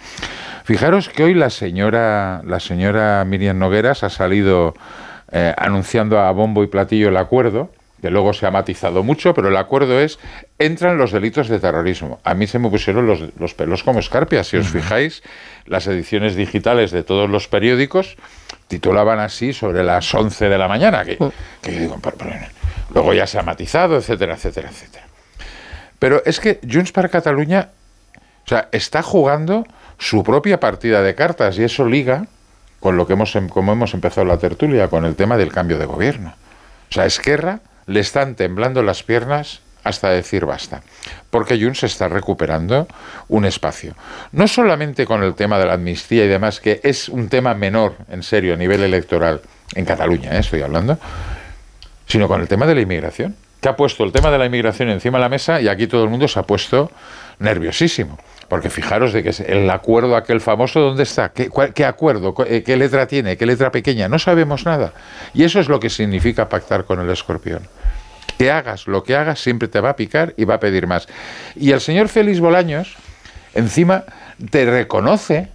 [0.64, 4.74] Fijaros que hoy la señora, la señora Miriam Nogueras ha salido
[5.32, 7.70] eh, anunciando a bombo y platillo el acuerdo,
[8.05, 10.18] que luego se ha matizado mucho, pero el acuerdo es,
[10.59, 12.20] entran los delitos de terrorismo.
[12.22, 14.46] A mí se me pusieron los, los pelos como escarpias.
[14.46, 15.22] Si os fijáis,
[15.64, 18.18] las ediciones digitales de todos los periódicos
[18.68, 21.16] titulaban así sobre las 11 de la mañana, que,
[21.62, 21.98] que digo,
[22.92, 25.07] Luego ya se ha matizado, etcétera, etcétera, etcétera.
[25.98, 27.70] Pero es que Junts para Cataluña
[28.44, 32.26] o sea, está jugando su propia partida de cartas y eso liga
[32.80, 35.78] con lo que hemos, em, como hemos empezado la tertulia, con el tema del cambio
[35.78, 36.34] de gobierno.
[36.90, 40.82] O sea, Esquerra le están temblando las piernas hasta decir basta,
[41.30, 42.89] porque Junts está recuperando
[43.28, 43.95] un espacio.
[44.32, 47.97] No solamente con el tema de la amnistía y demás, que es un tema menor,
[48.11, 49.43] en serio, a nivel electoral,
[49.74, 50.41] en Cataluña, ¿eh?
[50.41, 50.99] estoy hablando,
[52.07, 54.89] sino con el tema de la inmigración, que ha puesto el tema de la inmigración
[54.91, 56.91] encima de la mesa y aquí todo el mundo se ha puesto
[57.39, 58.18] nerviosísimo.
[58.49, 61.30] Porque fijaros de que el acuerdo aquel famoso, ¿dónde está?
[61.30, 62.34] ¿Qué, ¿Qué, acuerdo?
[62.47, 63.36] Eh, ¿Qué letra tiene?
[63.36, 64.09] ¿Qué letra pequeña?
[64.09, 64.92] No sabemos nada.
[65.32, 67.66] Y eso es lo que significa pactar con el escorpión.
[68.38, 71.09] Que hagas lo que hagas, siempre te va a picar y va a pedir más.
[71.55, 72.97] Y el señor Félix Bolaños,
[73.55, 74.05] encima,
[74.51, 75.49] te reconoce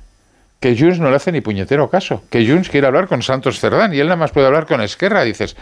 [0.60, 3.94] que Junts no le hace ni puñetero caso, que Junts quiere hablar con Santos Cerdán
[3.94, 5.24] y él nada más puede hablar con Esquerra.
[5.24, 5.56] dices,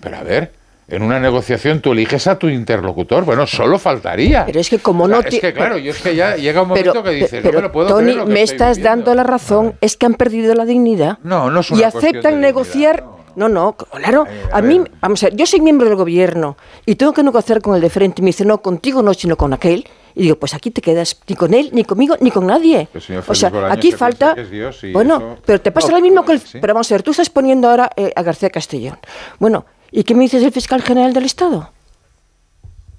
[0.00, 0.52] pero a ver,
[0.88, 3.24] en una negociación tú eliges a tu interlocutor.
[3.24, 4.46] Bueno, solo faltaría.
[4.46, 5.20] Pero es que como no...
[5.20, 7.88] Es que claro, yo es que ya llega un momento que dices, pero, no puedo
[7.88, 11.18] Tony, me estás dando la razón, es que han perdido la dignidad.
[11.22, 13.04] No, no es Y aceptan negociar...
[13.36, 14.24] No, no, claro.
[14.50, 17.76] A, mí, vamos a ver, yo soy miembro del gobierno y tengo que negociar con
[17.76, 18.20] el de frente.
[18.20, 19.86] Y me dice, no, contigo no, sino con aquel.
[20.16, 22.88] Y digo, pues aquí te quedas ni con él, ni conmigo, ni con nadie.
[23.28, 24.34] O sea, aquí falta...
[24.92, 26.42] bueno, pero te pasa lo mismo con el...
[26.60, 28.98] Pero vamos a ver, tú estás poniendo ahora eh, a García Castellón.
[29.38, 31.70] Bueno, ¿Y qué me dices del fiscal general del Estado?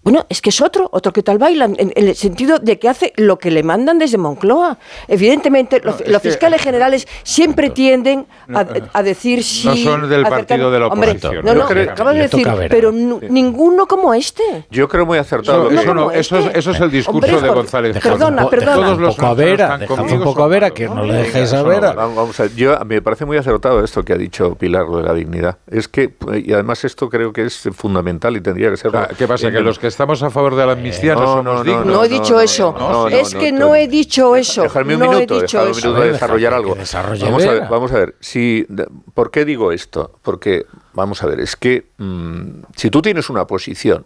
[0.09, 3.13] Bueno, es que es otro, otro que tal baila, en, el sentido de que hace
[3.15, 4.79] lo que le mandan desde Moncloa.
[5.07, 9.67] Evidentemente, los, fiscales generales siempre tienden a, decir si...
[9.67, 11.45] No son del partido de la oposición.
[11.45, 14.65] no, no, acabo de decir, pero ninguno como este.
[14.71, 15.69] Yo creo muy acertado.
[15.69, 17.99] eso, eso, es, eso, es, el discurso de González.
[18.01, 18.73] Perdona, perdona.
[18.73, 21.93] Todos los poco a Vera, un poco a Vera, que no le dejéis a Vera.
[21.93, 25.59] Vamos a, yo, me parece muy acertado esto que ha dicho Pilar, de la dignidad.
[25.69, 28.91] Es que, y además esto creo que es fundamental y tendría que ser...
[29.15, 29.51] ¿Qué pasa?
[29.51, 31.85] Que los que estamos a favor de la amnistía no, somos dignos.
[31.85, 33.07] No, he dicho eso.
[33.09, 34.61] es que no he dicho eso.
[34.63, 36.75] Dejarme un minuto, dejarme un minuto de desarrollar algo.
[36.75, 38.15] Vamos a ver, vamos a ver.
[38.21, 38.65] Si,
[39.13, 40.17] ¿Por qué digo esto?
[40.21, 44.05] Porque, vamos a ver, es que mm, si tú tienes una posición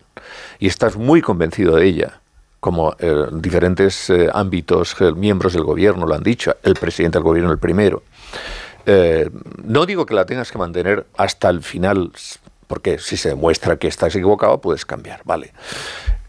[0.57, 2.21] y estás muy convencido de ella,
[2.59, 7.23] como eh, diferentes eh, ámbitos, eh, miembros del gobierno lo han dicho, el presidente del
[7.23, 8.01] gobierno el primero,
[9.63, 12.11] no digo que la tengas que mantener hasta el final,
[12.73, 15.53] porque si se demuestra que estás equivocado, puedes cambiar, ¿vale?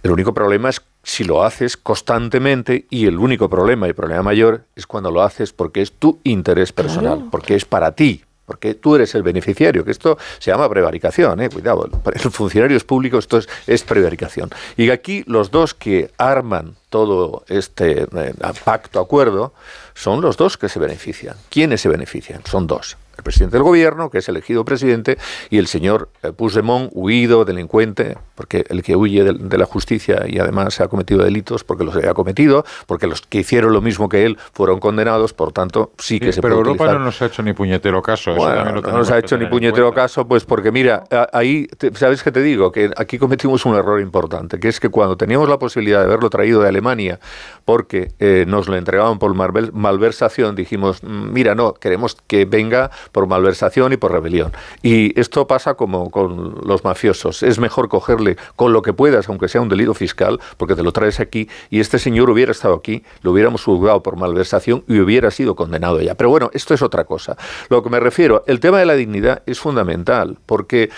[0.02, 4.66] El único problema es si lo haces constantemente y el único problema y problema mayor
[4.76, 8.94] es cuando lo haces porque es tu interés personal, porque es para ti, porque tú
[8.94, 11.48] eres el beneficiario, que esto se llama prevaricación, ¿eh?
[11.48, 14.50] cuidado, para los funcionarios públicos esto es, prevaricación.
[14.76, 18.34] Y aquí los dos que arman todo este eh,
[18.66, 19.54] pacto, acuerdo,
[19.94, 21.36] son los dos que se benefician.
[21.48, 22.44] ¿Quiénes se benefician?
[22.44, 25.18] Son dos presidente del gobierno, que es elegido presidente,
[25.50, 30.38] y el señor eh, Puigdemont, huido, delincuente, porque el que huye de, la justicia y
[30.38, 34.24] además ha cometido delitos porque los había cometido, porque los que hicieron lo mismo que
[34.26, 37.42] él fueron condenados, por tanto, sí que se pero puede Europa no nos ha hecho
[37.42, 38.34] ni puñetero caso.
[38.34, 42.42] Bueno, no nos ha hecho ni puñetero caso, pues porque mira, ahí, ¿sabes qué te
[42.42, 42.70] digo?
[42.70, 46.30] Que aquí cometimos un error importante, que es que cuando teníamos la posibilidad de haberlo
[46.30, 47.18] traído de Alemania,
[47.64, 53.28] porque eh, nos lo entregaban por malversación, dijimos, mm, mira, no, queremos que venga por
[53.28, 54.52] malversación y por rebelión.
[54.82, 57.44] Y esto pasa como con los mafiosos.
[57.44, 60.90] Es mejor cogerle con lo que puedas, aunque sea un delito fiscal, porque te lo
[60.90, 65.30] traes aquí y este señor hubiera estado aquí, lo hubiéramos juzgado por malversación y hubiera
[65.30, 66.16] sido condenado ya.
[66.16, 67.36] Pero bueno, esto es otra cosa.
[67.68, 70.90] Lo que me refiero, el tema de la dignidad es fundamental, porque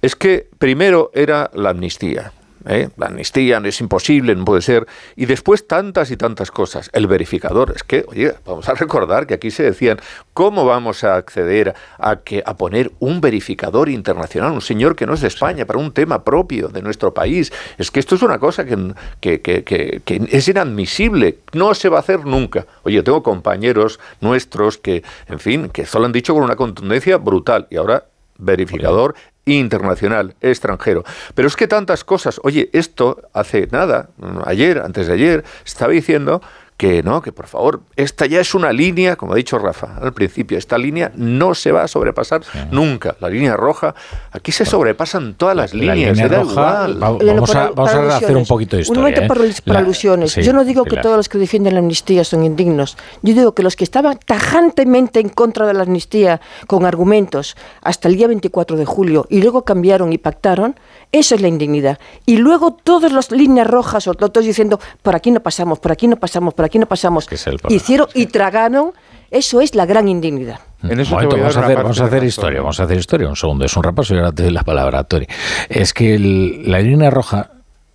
[0.00, 2.32] es que primero era la amnistía.
[2.66, 2.88] ¿Eh?
[2.96, 4.86] la amnistía no es imposible, no puede ser,
[5.16, 6.90] y después tantas y tantas cosas.
[6.92, 9.98] El verificador, es que, oye, vamos a recordar que aquí se decían,
[10.34, 15.14] ¿cómo vamos a acceder a, que, a poner un verificador internacional, un señor que no
[15.14, 17.52] es de España, para un tema propio de nuestro país?
[17.78, 21.98] Es que esto es una cosa que, que, que, que es inadmisible, no se va
[21.98, 22.66] a hacer nunca.
[22.82, 27.66] Oye, tengo compañeros nuestros que, en fin, que solo han dicho con una contundencia brutal,
[27.70, 28.04] y ahora
[28.38, 31.04] verificador internacional, extranjero.
[31.34, 34.10] Pero es que tantas cosas, oye, esto hace nada,
[34.44, 36.42] ayer, antes de ayer, estaba diciendo
[36.82, 40.12] que no, que por favor, esta ya es una línea, como ha dicho Rafa al
[40.12, 42.40] principio, esta línea no se va a sobrepasar
[42.72, 43.14] nunca.
[43.20, 43.94] La línea roja,
[44.32, 46.18] aquí se sobrepasan todas las líneas.
[46.18, 48.98] vamos, a, hacer un poquito de historia.
[48.98, 49.54] Un momento ¿eh?
[49.64, 50.34] para, alusiones.
[50.34, 52.96] Yo no digo que todos los que defienden la amnistía son indignos.
[53.22, 58.08] Yo digo que los que estaban tajantemente en contra de la amnistía con argumentos hasta
[58.08, 60.74] el día 24 de julio y luego cambiaron y pactaron,
[61.12, 61.98] eso es la indignidad.
[62.24, 66.08] Y luego todas las líneas rojas o todos diciendo, por aquí no pasamos, por aquí
[66.08, 67.28] no pasamos, por aquí no pasamos.
[67.68, 68.92] Hicieron y tragaron.
[69.30, 70.60] Eso es la gran indignidad.
[70.82, 73.28] En eso vamos, a hacer, vamos a hacer historia, vamos a hacer historia.
[73.28, 75.26] Un segundo, es un repaso y ahora te doy la palabra a Tori.
[75.68, 77.50] Es que la línea roja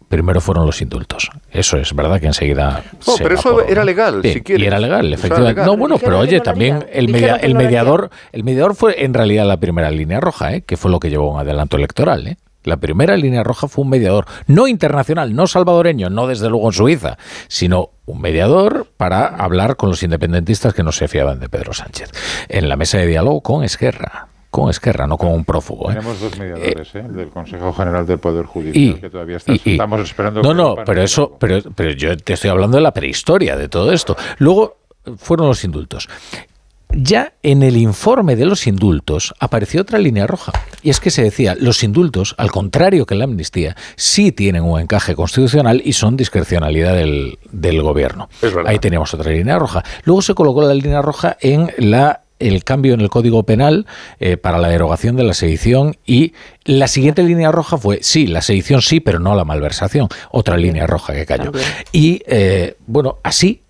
[0.08, 1.30] primero fueron los indultos.
[1.52, 2.84] Eso es verdad que enseguida.
[3.06, 4.64] No, pero eso era legal, si quieres.
[4.64, 5.64] Y era legal, efectivamente.
[5.64, 9.92] No, bueno, pero oye, también el, el mediador, el mediador fue en realidad la primera
[9.92, 10.62] línea roja, ¿eh?
[10.62, 12.28] que fue lo que llevó a un adelanto electoral.
[12.28, 12.38] ¿eh?
[12.64, 16.74] La primera línea roja fue un mediador, no internacional, no salvadoreño, no desde luego en
[16.74, 21.74] Suiza, sino un mediador para hablar con los independentistas que no se fiaban de Pedro
[21.74, 22.12] Sánchez.
[22.50, 25.92] En la mesa de diálogo con Esquerra con Esquerra, no con un prófugo.
[25.92, 25.96] ¿eh?
[25.96, 27.04] Tenemos dos mediadores ¿eh?
[27.04, 30.42] del Consejo General del Poder Judicial que todavía estamos esperando.
[30.42, 33.92] No, no, pero eso, pero, pero yo te estoy hablando de la prehistoria de todo
[33.92, 34.16] esto.
[34.40, 34.78] Luego
[35.18, 36.10] fueron los indultos
[36.92, 40.54] ya en el informe de los indultos apareció otra línea roja.
[40.82, 44.80] Y es que se decía, los indultos, al contrario que la amnistía, sí tienen un
[44.80, 47.38] encaje constitucional y son discrecionalidad del,
[47.82, 48.30] gobierno.
[48.66, 49.84] Ahí teníamos otra línea roja.
[50.04, 53.88] Luego se colocó la línea roja en la el cambio en el Código Penal
[54.20, 56.34] eh, para la derogación de la sedición y
[56.66, 60.86] la siguiente línea roja fue, sí, la sedición sí, pero no la malversación, otra línea
[60.86, 61.52] roja que cayó.
[61.92, 63.64] Y eh, bueno, así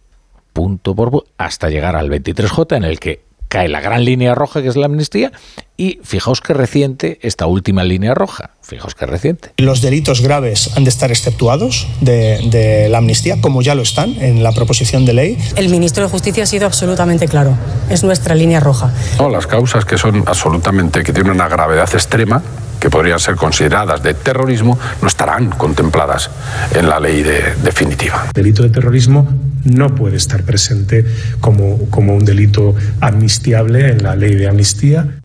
[0.58, 4.64] punto por punto, hasta llegar al 23J en el que cae la gran línea roja
[4.64, 5.32] que es la amnistía
[5.78, 9.52] y fijaos que reciente esta última línea roja, fijaos que reciente.
[9.58, 14.42] Los delitos graves han de estar exceptuados de, la amnistía, como ya lo están en
[14.42, 15.38] la proposición de ley.
[15.56, 17.56] El ministro de Justicia ha sido absolutamente claro,
[17.92, 18.92] es nuestra línea roja.
[19.32, 22.42] las causas que son absolutamente, que tienen una gravedad extrema,
[22.80, 26.30] que podrían ser consideradas de terrorismo, no estarán contempladas
[26.74, 27.24] en la ley
[27.64, 28.26] definitiva.
[28.28, 29.28] El delito de terrorismo
[29.64, 31.06] no puede estar presente
[31.42, 35.22] como, como un delito amnistiable en la ley de amnistía.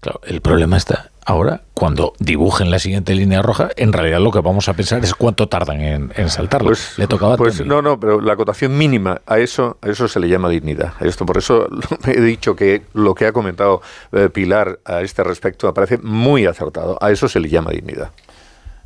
[0.00, 4.40] Claro, el problema está ahora, cuando dibujen la siguiente línea roja, en realidad lo que
[4.40, 6.68] vamos a pensar es cuánto tardan en, en saltarlo.
[6.68, 10.20] Pues, le tocaba pues no, no, pero la acotación mínima a eso, a eso se
[10.20, 10.94] le llama dignidad.
[11.00, 11.68] esto, por eso
[12.06, 16.46] he dicho que lo que ha comentado eh, Pilar a este respecto me parece muy
[16.46, 16.98] acertado.
[17.00, 18.10] A eso se le llama dignidad.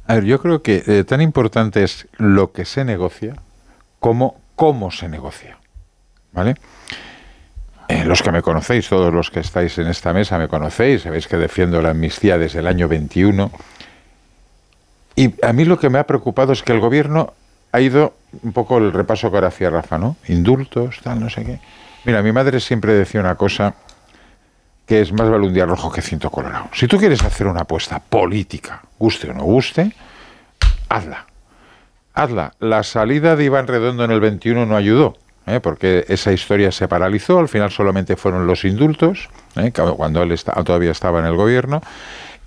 [0.06, 3.36] A ver, yo creo que eh, tan importante es lo que se negocia
[4.00, 5.58] como cómo se negocia.
[6.32, 6.56] ¿Vale?
[7.88, 11.26] Eh, los que me conocéis, todos los que estáis en esta mesa me conocéis, sabéis
[11.26, 13.50] que defiendo la amnistía desde el año 21.
[15.16, 17.32] Y a mí lo que me ha preocupado es que el gobierno
[17.72, 20.16] ha ido un poco el repaso que ahora hacía Rafa, ¿no?
[20.28, 21.60] Indultos, tal, no sé qué.
[22.04, 23.74] Mira, mi madre siempre decía una cosa
[24.86, 26.68] que es más vale un día rojo que ciento colorado.
[26.72, 29.92] Si tú quieres hacer una apuesta política, guste o no guste,
[30.88, 31.26] hazla
[32.18, 32.54] hazla.
[32.58, 35.16] La salida de Iván Redondo en el 21 no ayudó.
[35.48, 35.60] ¿Eh?
[35.60, 39.72] porque esa historia se paralizó, al final solamente fueron los indultos, ¿eh?
[39.72, 41.80] cuando él todavía estaba en el gobierno,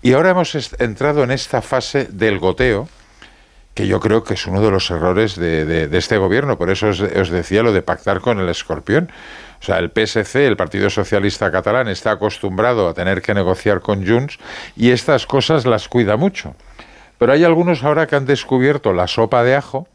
[0.01, 2.89] y ahora hemos entrado en esta fase del goteo,
[3.73, 7.29] que yo creo que es uno de los errores de, este gobierno, por eso os,
[7.29, 9.11] decía lo de pactar con el escorpión.
[9.61, 14.05] O sea, el PSC, el Partido Socialista Catalán, está acostumbrado a tener que negociar con
[14.05, 14.39] Junts
[14.75, 16.55] y estas cosas las cuida mucho.
[17.17, 19.87] Pero hay algunos ahora que han descubierto la sopa de ajo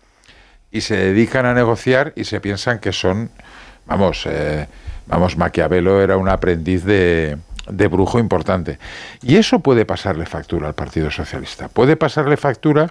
[0.77, 3.31] y se dedican a negociar y se piensan que son,
[3.87, 4.67] vamos, eh,
[5.07, 8.79] vamos, Maquiavelo era un aprendiz de, de brujo importante.
[9.23, 11.69] Y eso puede pasarle factura al Partido Socialista.
[11.69, 12.91] Puede pasarle factura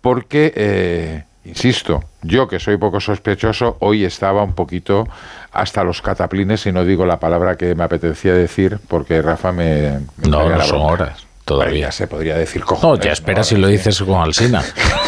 [0.00, 5.06] porque, eh, insisto, yo que soy poco sospechoso, hoy estaba un poquito
[5.52, 10.00] hasta los cataplines y no digo la palabra que me apetecía decir porque Rafa me...
[10.28, 11.92] no, no son horas todavía.
[11.92, 14.62] se podría decir No, ya espera si lo dices con Alsina.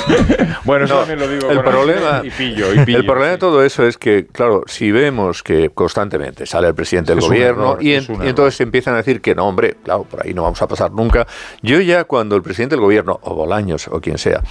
[0.64, 3.99] bueno, eso también lo digo el problema, y pillo, El problema de todo eso es
[3.99, 8.99] que, claro, si vemos que constantemente sale el presidente del gobierno y, entonces empiezan a
[8.99, 11.26] decir que no, hombre, claro, por ahí no vamos a pasar nunca.
[11.61, 14.43] Yo ya cuando el presidente del gobierno, o Bolaños, o quien sea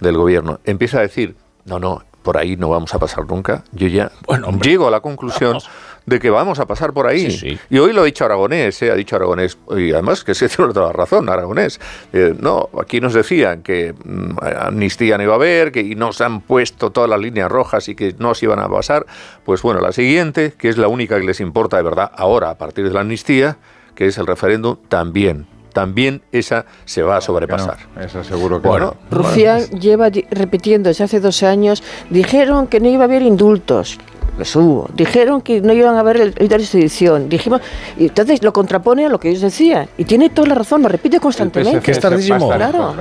[0.00, 1.36] del gobierno, empieza a decir,
[1.66, 5.00] no, no, por ahí no vamos a pasar nunca, yo ya bueno, llego a la
[5.00, 5.58] conclusión
[6.06, 7.58] de que vamos a pasar por ahí.
[7.70, 8.90] Y hoy lo ha dicho Aragonés, ¿eh?
[8.90, 11.80] ha dicho Aragonés, y además que se tiene toda la razón, Aragonés.
[12.12, 16.20] Eh, no, aquí nos decían que mm, amnistía no iba a haber, que y nos
[16.20, 19.06] han puesto todas las líneas rojas y que no se iban a pasar.
[19.44, 22.58] Pues bueno, la siguiente, que es la única que les importa de verdad ahora, a
[22.58, 23.56] partir de la amnistía,
[23.94, 27.78] que es el referéndum, también también esa se va a sobrepasar.
[28.00, 33.02] esa seguro que bueno, Rufián lleva repitiendo desde hace dos años, dijeron que no iba
[33.02, 33.98] a haber indultos
[34.38, 34.88] los hubo.
[34.94, 37.28] Dijeron que no iban a ver el, el de sedición.
[37.28, 37.60] Dijimos,
[37.96, 39.88] y entonces lo contrapone a lo que ellos decían.
[39.98, 41.80] Y tiene toda la razón, lo repite constantemente.
[41.80, 42.50] Que es tardísimo.
[42.50, 42.94] Claro.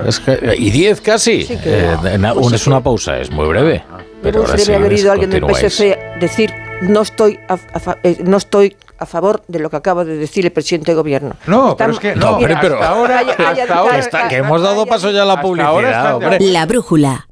[0.58, 1.48] y diez casi.
[1.50, 1.96] Eh,
[2.34, 3.84] pues es una pausa, es muy breve.
[4.22, 7.58] Pero debe haber ido alguien del PSC decir no estoy a,
[8.04, 11.36] eh, no estoy a favor de lo que acaba de decir el presidente de gobierno.
[11.48, 15.12] No, pero es que no, pero, hasta ahora, hasta ahora está, que hemos dado paso
[15.12, 16.20] ya a la publicidad.
[16.40, 17.28] La brújula.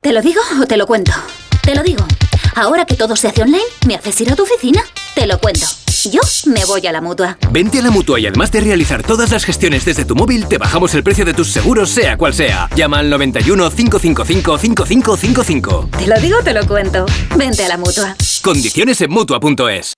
[0.00, 1.12] ¿Te lo digo o te lo cuento?
[1.62, 2.04] Te lo digo.
[2.56, 4.80] Ahora que todo se hace online, ¿me haces ir a tu oficina?
[5.14, 5.66] Te lo cuento.
[6.10, 7.36] Yo me voy a la mutua.
[7.50, 10.56] Vente a la mutua y además de realizar todas las gestiones desde tu móvil, te
[10.56, 12.70] bajamos el precio de tus seguros, sea cual sea.
[12.74, 15.90] Llama al 91 555 5555.
[15.98, 17.04] Te lo digo, te lo cuento.
[17.36, 18.16] Vente a la mutua.
[18.42, 19.92] Condiciones en mutua.es.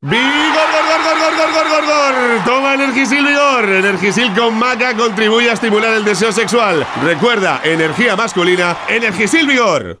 [0.00, 2.44] ¡Vigor, gor, gor, gor, gor, gor, gor!
[2.46, 3.68] Toma Energisil Vigor.
[3.68, 6.86] Energisil con maca contribuye a estimular el deseo sexual.
[7.04, 10.00] Recuerda, energía masculina, Energisil Vigor.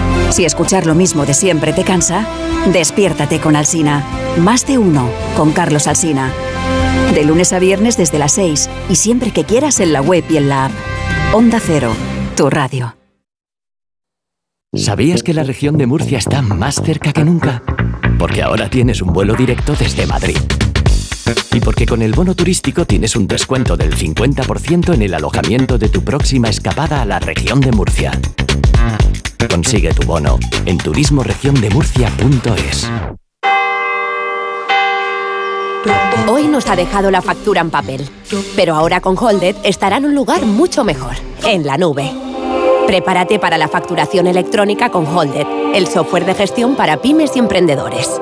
[0.31, 2.25] Si escuchar lo mismo de siempre te cansa,
[2.71, 4.05] despiértate con Alsina.
[4.37, 6.31] Más de uno con Carlos Alsina.
[7.13, 10.37] De lunes a viernes desde las 6 y siempre que quieras en la web y
[10.37, 10.71] en la app.
[11.33, 11.91] Onda Cero,
[12.37, 12.95] tu radio.
[14.73, 17.61] ¿Sabías que la región de Murcia está más cerca que nunca?
[18.17, 20.37] Porque ahora tienes un vuelo directo desde Madrid.
[21.51, 25.89] Y porque con el bono turístico tienes un descuento del 50% en el alojamiento de
[25.89, 28.17] tu próxima escapada a la región de Murcia.
[29.49, 32.89] Consigue tu bono en turismoregiondemurcia.es.
[36.27, 38.07] Hoy nos ha dejado la factura en papel,
[38.55, 42.11] pero ahora con Holded estará en un lugar mucho mejor, en la nube.
[42.85, 48.21] Prepárate para la facturación electrónica con Holded, el software de gestión para pymes y emprendedores.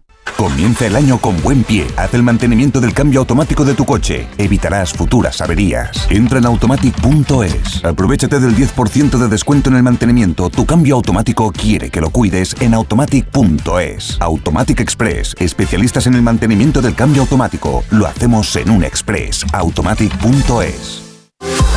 [0.37, 1.87] Comienza el año con buen pie.
[1.97, 4.27] Haz el mantenimiento del cambio automático de tu coche.
[4.37, 6.07] Evitarás futuras averías.
[6.09, 7.83] Entra en automatic.es.
[7.83, 10.49] Aprovechate del 10% de descuento en el mantenimiento.
[10.49, 14.17] Tu cambio automático quiere que lo cuides en automatic.es.
[14.19, 15.35] Automatic Express.
[15.39, 17.83] Especialistas en el mantenimiento del cambio automático.
[17.91, 19.45] Lo hacemos en un express.
[19.53, 21.10] automatic.es.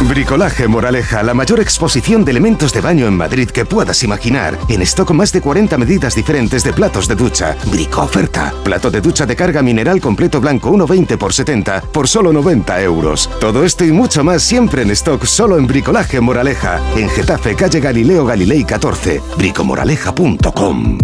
[0.08, 4.58] Bricolaje Moraleja, la mayor exposición de elementos de baño en Madrid que puedas imaginar.
[4.68, 7.56] En stock más de 40 medidas diferentes de platos de ducha.
[7.70, 8.52] Brico oferta.
[8.62, 13.30] Plato de ducha de carga mineral completo blanco 1,20 por 70 por solo 90 euros.
[13.40, 16.80] Todo esto y mucho más siempre en stock solo en Bricolaje Moraleja.
[16.96, 19.22] En Getafe, calle Galileo Galilei 14.
[19.38, 20.98] bricomoraleja.com.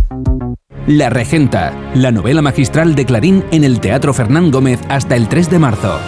[0.87, 5.49] La Regenta, la novela magistral de Clarín en el Teatro Fernán Gómez hasta el 3
[5.51, 6.01] de marzo.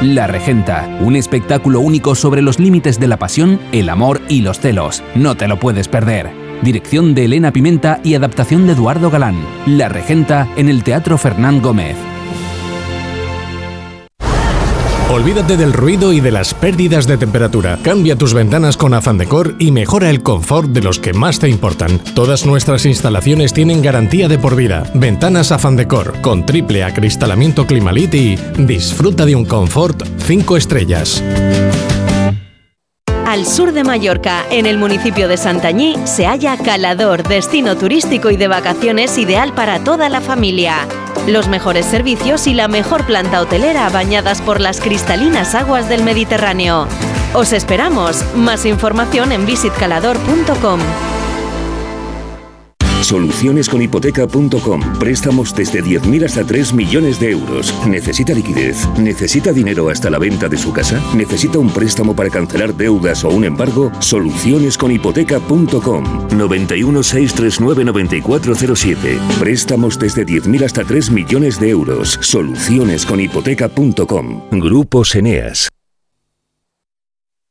[0.00, 4.58] La Regenta, un espectáculo único sobre los límites de la pasión, el amor y los
[4.58, 5.02] celos.
[5.14, 6.30] No te lo puedes perder.
[6.62, 9.36] Dirección de Elena Pimenta y adaptación de Eduardo Galán.
[9.66, 11.96] La Regenta en el Teatro Fernán Gómez.
[15.12, 17.78] Olvídate del ruido y de las pérdidas de temperatura.
[17.82, 21.50] Cambia tus ventanas con Afan Decor y mejora el confort de los que más te
[21.50, 21.98] importan.
[22.14, 24.90] Todas nuestras instalaciones tienen garantía de por vida.
[24.94, 31.22] Ventanas Afan Decor con triple acristalamiento Climalit y disfruta de un confort 5 estrellas.
[33.32, 38.36] Al sur de Mallorca, en el municipio de Santañí, se halla Calador, destino turístico y
[38.36, 40.86] de vacaciones ideal para toda la familia.
[41.26, 46.86] Los mejores servicios y la mejor planta hotelera bañadas por las cristalinas aguas del Mediterráneo.
[47.32, 48.22] Os esperamos.
[48.34, 50.80] Más información en visitcalador.com.
[53.02, 54.80] Solucionesconhipoteca.com.
[54.98, 57.74] Préstamos desde 10.000 hasta 3 millones de euros.
[57.86, 58.88] ¿Necesita liquidez?
[58.98, 60.98] ¿Necesita dinero hasta la venta de su casa?
[61.14, 63.92] ¿Necesita un préstamo para cancelar deudas o un embargo?
[64.00, 66.28] Solucionesconhipoteca.com.
[66.36, 69.18] 91 639 9407.
[69.38, 72.18] Préstamos desde 10.000 hasta 3 millones de euros.
[72.20, 74.42] Solucionesconhipoteca.com.
[74.52, 75.68] Grupo Eneas.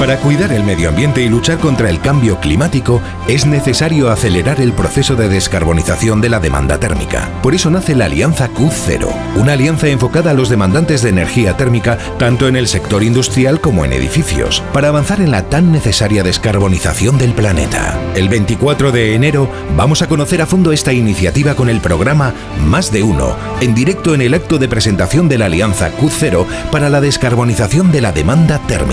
[0.00, 4.72] Para cuidar el medio ambiente y luchar contra el cambio climático es necesario acelerar el
[4.72, 7.28] proceso de descarbonización de la demanda térmica.
[7.42, 11.98] Por eso nace la Alianza Q0, una alianza enfocada a los demandantes de energía térmica
[12.18, 17.18] tanto en el sector industrial como en edificios, para avanzar en la tan necesaria descarbonización
[17.18, 18.00] del planeta.
[18.14, 22.32] El 24 de enero vamos a conocer a fondo esta iniciativa con el programa
[22.64, 26.88] Más de Uno, en directo en el acto de presentación de la Alianza Q0 para
[26.88, 28.89] la descarbonización de la demanda térmica.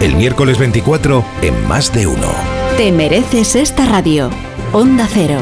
[0.00, 2.30] El miércoles 24 en Más de Uno.
[2.76, 4.30] Te mereces esta radio.
[4.72, 5.40] Onda Cero.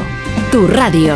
[0.51, 1.15] Tu radio.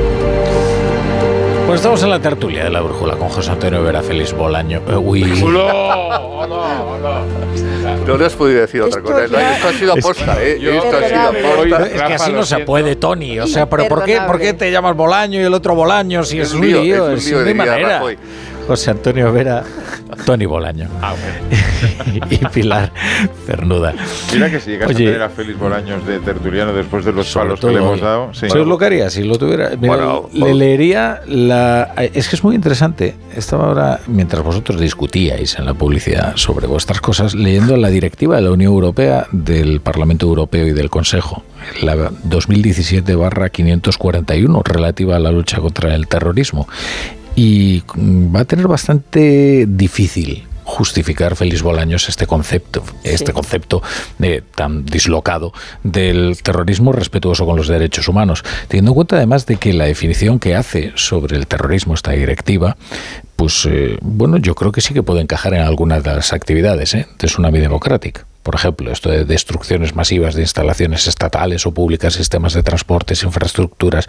[1.71, 4.81] Pues estamos en la tertulia de la brújula con José Antonio Vera, Félix Bolaño.
[4.89, 5.23] eh, uy.
[8.05, 9.23] No le has podido decir otra cosa.
[9.23, 10.57] Esto ha sido aposta, ¿eh?
[10.61, 11.87] Esto ha sido aposta.
[11.87, 13.39] Es que así no se puede, Tony.
[13.39, 16.41] O sea, pero ¿por qué, ¿por qué te llamas Bolaño y el otro Bolaño si
[16.41, 17.09] es, un lío?
[17.09, 17.99] es un lío, no hay diría manera.
[17.99, 18.17] Rajoy.
[18.67, 19.63] José Antonio Vera,
[20.25, 20.87] Tony Bolaño.
[22.13, 22.91] y Pilar
[23.45, 23.93] Cernuda.
[24.33, 27.31] Mira que si llegas Oye, a tener a Félix Bolaños de tertuliano después de los
[27.33, 28.33] palos todo que le hemos dado.
[28.33, 28.49] Sí.
[28.49, 29.69] ¿Sabes lo que haría si lo tuviera?
[29.69, 30.55] Mira, Bueno, le bueno.
[30.55, 31.93] leería la.
[32.13, 33.15] Es que es muy interesante.
[33.35, 38.41] Estaba ahora, mientras vosotros discutíais en la publicidad sobre vuestras cosas, leyendo la directiva de
[38.41, 41.43] la Unión Europea, del Parlamento Europeo y del Consejo,
[41.81, 46.67] la 2017-541, relativa a la lucha contra el terrorismo.
[47.35, 53.81] Y va a tener bastante difícil justificar Félix Bolaños este concepto, este concepto
[54.21, 55.53] eh, tan dislocado
[55.83, 60.39] del terrorismo respetuoso con los derechos humanos, teniendo en cuenta además de que la definición
[60.39, 62.77] que hace sobre el terrorismo esta directiva,
[63.35, 66.93] pues eh, bueno, yo creo que sí que puede encajar en algunas de las actividades
[66.93, 67.07] ¿eh?
[67.19, 68.25] de Tsunami Democratic.
[68.43, 74.07] Por ejemplo, esto de destrucciones masivas de instalaciones estatales o públicas, sistemas de transportes, infraestructuras,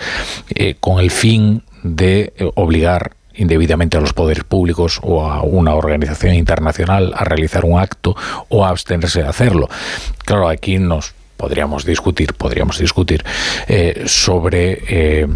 [0.55, 5.75] eh, con el fin de eh, obligar indebidamente a los poderes públicos o a una
[5.75, 8.15] organización internacional a realizar un acto
[8.49, 9.69] o a abstenerse de hacerlo.
[10.25, 13.25] Claro, aquí nos podríamos discutir, podríamos discutir
[13.69, 15.27] eh, sobre eh,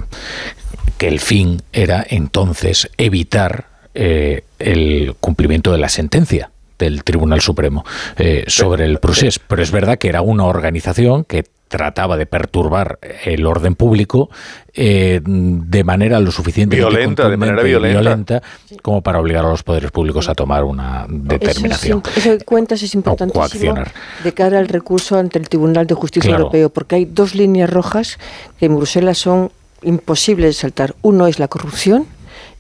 [0.99, 7.85] que el fin era entonces evitar el cumplimiento de la sentencia del Tribunal Supremo
[8.16, 9.39] eh, sobre el procés.
[9.39, 14.31] Pero es verdad que era una organización que trataba de perturbar el orden público
[14.72, 18.43] eh, de manera lo suficiente violenta, de manera violenta.
[18.83, 22.03] como para obligar a los poderes públicos a tomar una determinación.
[22.07, 23.74] Eso, eso que cuentas es importantísimo
[24.22, 28.18] de cara al recurso ante el Tribunal de Justicia Europeo, porque hay dos líneas rojas
[28.59, 29.51] que en Bruselas son
[29.83, 30.95] imposibles de saltar.
[31.03, 32.07] Uno es la corrupción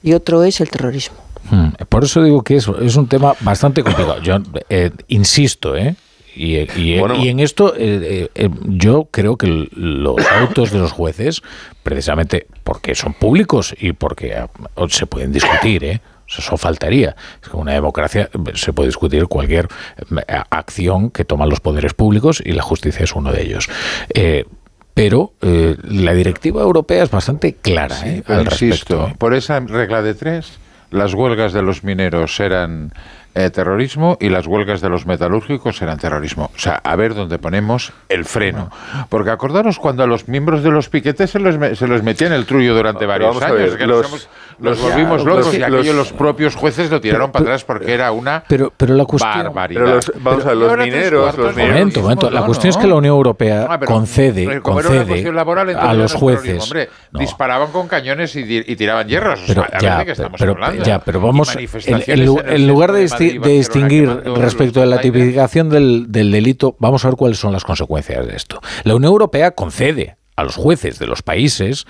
[0.02, 1.25] y otro es el terrorismo.
[1.50, 4.20] Hmm, por eso digo que es, es un tema bastante complicado.
[4.20, 4.38] Yo
[4.68, 5.96] eh, insisto, ¿eh?
[6.36, 11.42] Y, en esto eh, eh, yo creo que los autos de los jueces,
[11.82, 14.48] precisamente porque son públicos y porque ah,
[14.88, 16.00] se pueden discutir, ¿eh?
[16.28, 17.16] Eso faltaría.
[17.42, 19.68] Es que una democracia se puede discutir cualquier
[20.50, 23.70] acción que toman los poderes públicos y la justicia es uno de ellos.
[24.92, 29.12] pero la directiva europea es bastante clara al respecto.
[29.18, 30.58] Por esa regla de tres,
[30.90, 32.92] las huelgas de los mineros eran
[33.34, 36.50] eh, terrorismo y las huelgas de los metalúrgicos eran terrorismo.
[36.56, 38.70] O sea, a ver dónde ponemos el freno.
[39.10, 42.32] Porque acordaros cuando a los miembros de los piquetes se los, se los metía en
[42.32, 43.76] el trullo durante varios años.
[43.76, 43.86] que
[44.58, 48.44] los, volvimos locos y aquello los propios jueces lo tiraron para atrás porque era una
[48.48, 50.00] pero, pero la cuestión, barbaridad.
[50.20, 51.36] vamos a ver, los mineros...
[51.36, 52.30] Los mineros momento, momento.
[52.30, 56.62] La cuestión es que la Unión Europea ah, concede, concede laboral, a los jueces...
[56.62, 59.40] Hombre, disparaban con cañones y, tiraban hierros.
[59.46, 60.04] Pero, o sea, ya,
[60.38, 61.56] pero, ya, pero vamos...
[61.56, 67.16] En, lugar de de distinguir respecto de la tipificación del, del delito, vamos a ver
[67.16, 68.60] cuáles son las consecuencias de esto.
[68.84, 71.86] La Unión Europea concede a los jueces de los países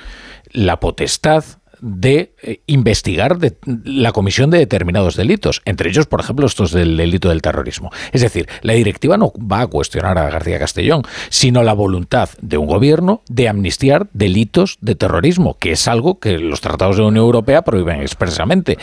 [0.52, 1.44] la potestad
[1.80, 6.96] de eh, investigar de, la comisión de determinados delitos, entre ellos, por ejemplo, estos del
[6.96, 7.90] delito del terrorismo.
[8.12, 12.58] Es decir, la directiva no va a cuestionar a García Castellón, sino la voluntad de
[12.58, 17.08] un gobierno de amnistiar delitos de terrorismo, que es algo que los tratados de la
[17.08, 18.78] Unión Europea prohíben expresamente.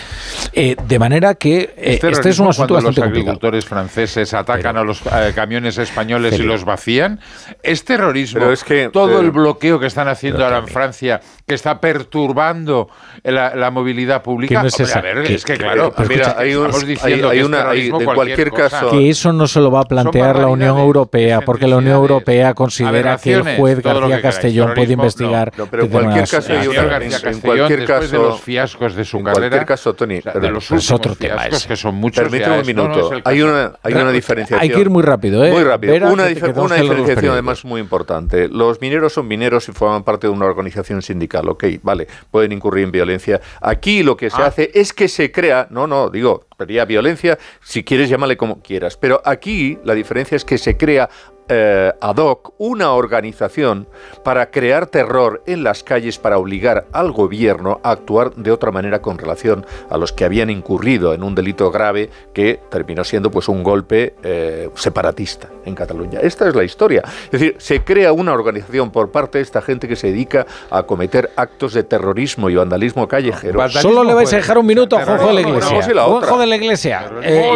[0.53, 4.77] Eh, de manera que eh, este es un asunto cuando bastante los agricultores franceses atacan
[4.77, 5.01] a los
[5.35, 7.19] camiones españoles y los vacían,
[7.61, 8.51] es terrorismo.
[8.51, 12.82] es que, todo el bloqueo que están haciendo ahora en Francia, que está perturbando
[13.23, 14.61] la, movilidad pública.
[14.61, 14.99] No es, esa?
[14.99, 18.91] a ver, es que claro, mira, hay, un, diciendo hay, una, hay, en cualquier caso
[18.91, 22.53] que eso no se lo va a plantear la Unión Europea, porque la Unión Europea
[22.53, 25.51] considera que el juez García Castellón puede investigar.
[25.57, 29.17] No, pero en cualquier caso hay una, en, cualquier caso de los fiascos de su
[29.17, 31.67] en carrera, cualquier caso, Tony, de los es otro tema ese.
[31.67, 32.23] que son muchos.
[32.23, 33.11] Permíteme un minuto.
[33.23, 34.61] hay una hay una diferenciación.
[34.61, 35.51] Hay que ir muy rápido, ¿eh?
[35.51, 35.95] Muy rápido.
[35.95, 38.47] Una, una diferenciación además muy importante.
[38.47, 41.49] Los mineros son mineros y forman parte de una organización sindical.
[41.49, 43.41] Ok, vale, pueden incurrir en violencia.
[43.61, 44.47] Aquí lo que se ah.
[44.47, 48.97] hace es que se crea, no, no, digo, sería violencia, si quieres llámale como quieras,
[48.97, 51.09] pero aquí la diferencia es que se crea
[51.49, 53.85] eh, ad hoc una organización
[54.23, 59.01] para crear terror en las calles para obligar al gobierno a actuar de otra manera
[59.01, 63.49] con relación a los que habían incurrido en un delito grave que terminó siendo pues
[63.49, 66.19] un golpe eh, separatista en Cataluña.
[66.21, 67.03] Esta es la historia.
[67.25, 70.83] Es decir, se crea una organización por parte de esta gente que se dedica a
[70.83, 73.67] cometer actos de terrorismo y vandalismo callejero.
[73.69, 75.81] Solo le vais a dejar un minuto a Juanjo de la Iglesia.
[76.05, 77.09] Juanjo de la Iglesia.
[77.21, 77.55] Eh,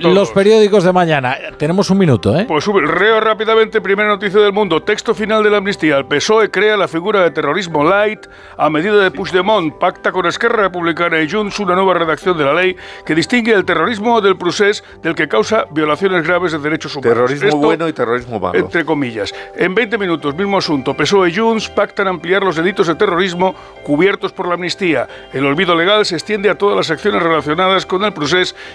[0.00, 1.36] los periódicos de mañana.
[1.58, 2.44] Tenemos un minuto, ¿eh?
[2.46, 4.82] Pues sube el reo rápidamente primera noticia del mundo.
[4.82, 5.96] Texto final de la amnistía.
[5.96, 8.26] El PSOE crea la figura de terrorismo light
[8.56, 9.74] a medida de Puigdemont.
[9.78, 13.64] Pacta con Esquerra Republicana y Junts una nueva redacción de la ley que distingue el
[13.64, 17.14] terrorismo del procés del que causa violaciones graves de derechos humanos.
[17.14, 18.58] Terrorismo bueno y terrorismo malo.
[18.58, 19.34] Entre comillas.
[19.56, 20.94] En 20 minutos, mismo asunto.
[20.94, 25.08] PSOE y Junts pactan ampliar los delitos de terrorismo cubiertos por la amnistía.
[25.32, 28.12] El olvido legal se extiende a todas las acciones relacionadas con el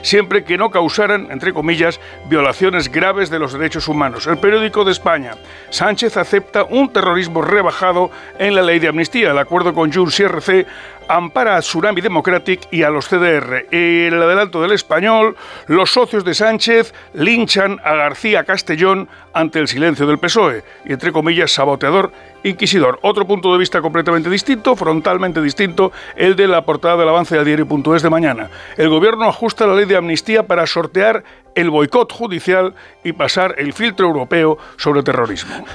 [0.01, 4.27] siempre que no causaran, entre comillas, violaciones graves de los derechos humanos.
[4.27, 5.35] El periódico de España.
[5.69, 9.31] Sánchez acepta un terrorismo rebajado en la ley de amnistía.
[9.31, 10.65] El acuerdo con Junts y RC
[11.07, 13.67] ampara a Tsunami Democratic y a los CDR.
[13.71, 15.35] El adelanto del español,
[15.67, 21.11] los socios de Sánchez linchan a García Castellón ante el silencio del PSOE y, entre
[21.11, 22.11] comillas, saboteador
[22.43, 22.99] inquisidor.
[23.01, 27.45] Otro punto de vista completamente distinto, frontalmente distinto, el de la portada del avance del
[27.45, 28.49] diario.es de mañana.
[28.77, 31.23] El gobierno ajusta la ley de amnistía para sortear
[31.55, 35.65] el boicot judicial y pasar el filtro europeo sobre terrorismo.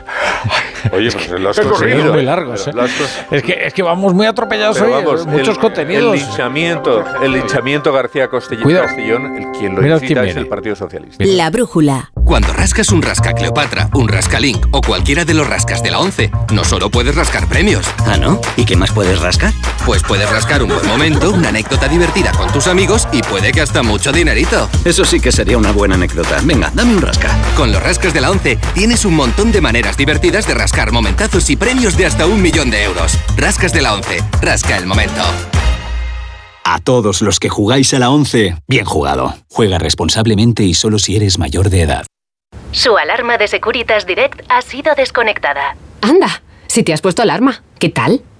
[0.92, 2.12] Oye, pues lo has conseguido.
[2.12, 2.66] muy largos.
[2.68, 2.72] ¿eh?
[3.30, 4.90] Es, que, es que vamos muy atropellados hoy.
[4.90, 6.14] Vamos, muchos contenidos.
[6.14, 11.24] El linchamiento, el linchamiento García Castellón, el quien lo incita es el Partido Socialista.
[11.24, 12.10] La brújula.
[12.24, 15.98] Cuando rascas un rasca Cleopatra, un rasca Link o cualquiera de los rascas de la
[15.98, 17.86] 11, no solo puedes rascar premios.
[18.06, 18.40] ¿Ah, no?
[18.56, 19.52] ¿Y qué más puedes rascar?
[19.84, 23.60] Pues puedes rascar un buen momento, una anécdota divertida con tus amigos y puede que
[23.60, 24.68] hasta mucho dinerito.
[24.84, 26.40] Eso sí que sería una buena anécdota.
[26.44, 27.36] Venga, dame un rasca.
[27.56, 31.50] Con los rascas de la 11 tienes un montón de maneras divertidas de rascar momentazos
[31.50, 33.18] y premios de hasta un millón de euros.
[33.36, 34.22] Rascas de la 11.
[34.42, 35.22] Rasca el momento.
[36.64, 39.34] A todos los que jugáis a la 11, bien jugado.
[39.49, 42.07] Juega responsablemente y solo si eres mayor de edad.
[42.72, 45.76] Su alarma de Securitas Direct ha sido desconectada.
[46.00, 48.22] Anda, si te has puesto alarma, ¿qué tal?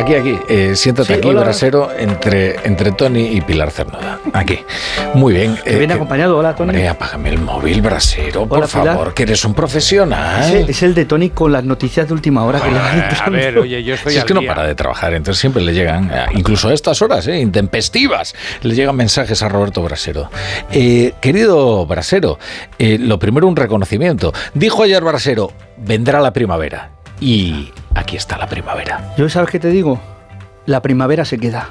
[0.00, 0.38] Aquí, aquí.
[0.48, 4.18] Eh, siéntate aquí, brasero, entre, entre Tony y Pilar Cernuda.
[4.32, 4.60] Aquí.
[5.12, 5.58] Muy bien.
[5.66, 6.38] Eh, viene acompañado.
[6.38, 6.70] Hola, Tony.
[6.70, 10.64] Hombre, apágame el móvil, brasero, por favor, que eres un profesional.
[10.68, 13.84] Es, el de Tony con las noticias de última hora que le A ver, oye,
[13.84, 16.72] yo estoy Es que no para de trabajar, entonces siempre le llegan, eh, incluso a
[16.72, 20.30] estas horas, eh, intempestivas, le llegan mensajes a Roberto Brasero.
[20.72, 22.38] Eh, querido Brasero,
[22.78, 24.32] eh, lo primero un reconocimiento.
[24.54, 26.99] Dijo ayer Brasero, vendrá la primavera.
[27.20, 29.12] Y aquí está la primavera.
[29.18, 30.00] Yo, ¿sabes qué te digo?
[30.66, 31.68] La primavera se queda.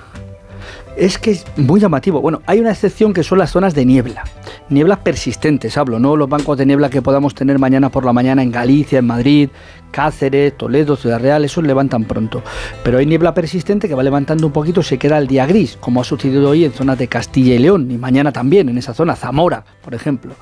[0.95, 2.21] Es que es muy llamativo.
[2.21, 4.23] Bueno, hay una excepción que son las zonas de niebla.
[4.69, 8.43] Nieblas persistentes, hablo, no los bancos de niebla que podamos tener mañana por la mañana
[8.43, 9.49] en Galicia, en Madrid,
[9.91, 12.43] Cáceres, Toledo, Ciudad Real, esos levantan pronto.
[12.83, 16.01] Pero hay niebla persistente que va levantando un poquito, se queda el día gris, como
[16.01, 19.15] ha sucedido hoy en zonas de Castilla y León, y mañana también en esa zona,
[19.15, 20.33] Zamora, por ejemplo.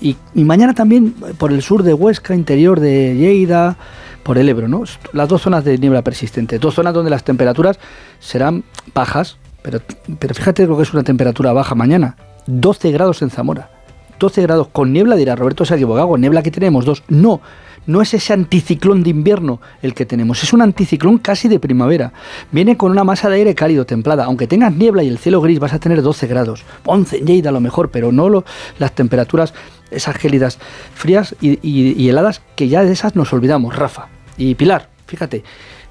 [0.00, 3.76] Y, y mañana también por el sur de Huesca, interior de Lleida,
[4.22, 4.84] por el Ebro, ¿no?
[5.12, 7.78] Las dos zonas de niebla persistente, dos zonas donde las temperaturas
[8.20, 9.80] serán bajas, pero,
[10.18, 12.16] pero fíjate lo que es una temperatura baja mañana,
[12.46, 13.70] 12 grados en Zamora,
[14.18, 17.40] 12 grados con niebla, dirá Roberto se ha equivocado, niebla que tenemos dos, no,
[17.86, 22.12] no es ese anticiclón de invierno el que tenemos, es un anticiclón casi de primavera.
[22.52, 24.24] Viene con una masa de aire cálido, templada.
[24.24, 26.62] Aunque tengas niebla y el cielo gris, vas a tener 12 grados.
[26.84, 28.44] 11 en Lleida a lo mejor, pero no lo,
[28.78, 29.52] las temperaturas,
[29.90, 30.58] esas gélidas
[30.94, 34.08] frías y heladas, que ya de esas nos olvidamos, Rafa.
[34.36, 35.44] Y Pilar, fíjate,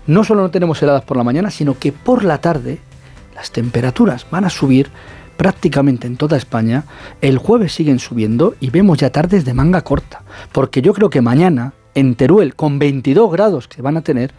[0.08, 2.80] no solo no tenemos heladas por la mañana, sino que por la tarde
[3.36, 4.90] las temperaturas van a subir
[5.38, 6.84] prácticamente en toda España.
[7.22, 10.22] El jueves siguen subiendo y vemos ya tardes de manga corta.
[10.52, 14.32] Porque yo creo que mañana, en Teruel, con 22 grados que van a tener,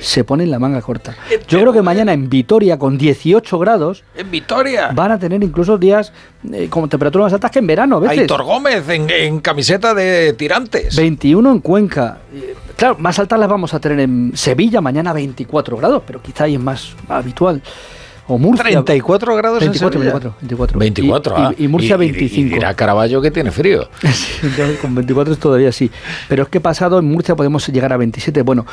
[0.00, 1.16] se ponen la manga corta.
[1.48, 4.90] Yo creo que mañana en Vitoria, con 18 grados, En Vitoria.
[4.94, 6.12] van a tener incluso días
[6.52, 8.18] eh, con temperaturas más altas que en verano a veces.
[8.20, 10.94] Aitor Gómez en, en camiseta de tirantes.
[10.96, 12.18] 21 en Cuenca.
[12.76, 16.54] Claro, más altas las vamos a tener en Sevilla, mañana 24 grados, pero quizá ahí
[16.54, 17.62] es más habitual.
[18.28, 18.62] O Murcia.
[18.64, 20.12] 34 grados 24, en Sevilla.
[20.38, 20.78] 24, 24.
[20.78, 21.54] 24, Y- ah.
[21.58, 22.46] y Murcia, y- 25.
[22.46, 23.88] Y dirá Caraballo que tiene frío.
[24.42, 25.90] Entonces, con 24 es todavía sí.
[26.28, 28.42] Pero es que pasado en Murcia podemos llegar a 27.
[28.42, 28.64] Bueno,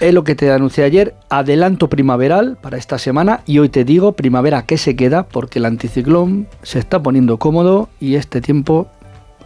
[0.00, 1.14] es lo que te anuncié ayer.
[1.28, 3.40] Adelanto primaveral para esta semana.
[3.46, 7.88] Y hoy te digo, primavera que se queda porque el anticiclón se está poniendo cómodo
[8.00, 8.88] y este tiempo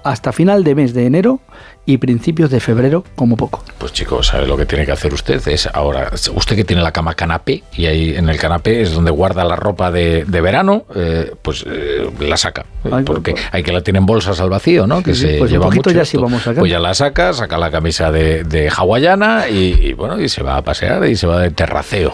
[0.02, 1.40] hasta final de mes de enero
[1.86, 3.64] y principios de febrero como poco.
[3.78, 5.46] Pues chicos, ¿sabe lo que tiene que hacer usted?
[5.48, 9.10] Es ahora, usted que tiene la cama canapé y ahí en el canapé es donde
[9.10, 12.66] guarda la ropa de, de verano, eh, pues eh, la saca.
[12.90, 15.02] Ay, porque hay que la tiene en bolsas al vacío, ¿no?
[15.02, 16.60] que Sí, se pues un lleva poquito mucho ya sí vamos sacando.
[16.60, 20.42] Pues ya la saca, saca la camisa de, de hawaiana y, y bueno, y se
[20.42, 22.12] va a pasear y se va de terraceo.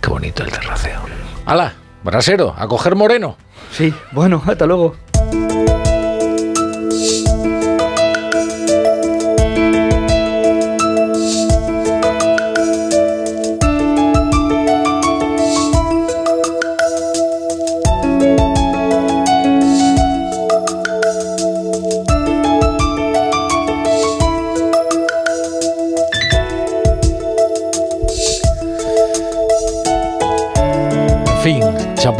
[0.00, 1.00] Qué bonito el terraceo.
[1.44, 1.74] ¡Hala!
[2.02, 3.36] Brasero, a coger moreno.
[3.72, 4.96] Sí, bueno, hasta luego.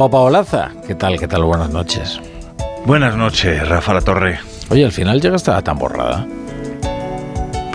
[0.08, 0.70] Paolaza.
[0.86, 1.18] ¿Qué tal?
[1.18, 1.44] ¿Qué tal?
[1.44, 2.20] Buenas noches.
[2.86, 4.38] Buenas noches, Rafa La Torre.
[4.70, 6.26] Oye, al final llegaste a tan borrada.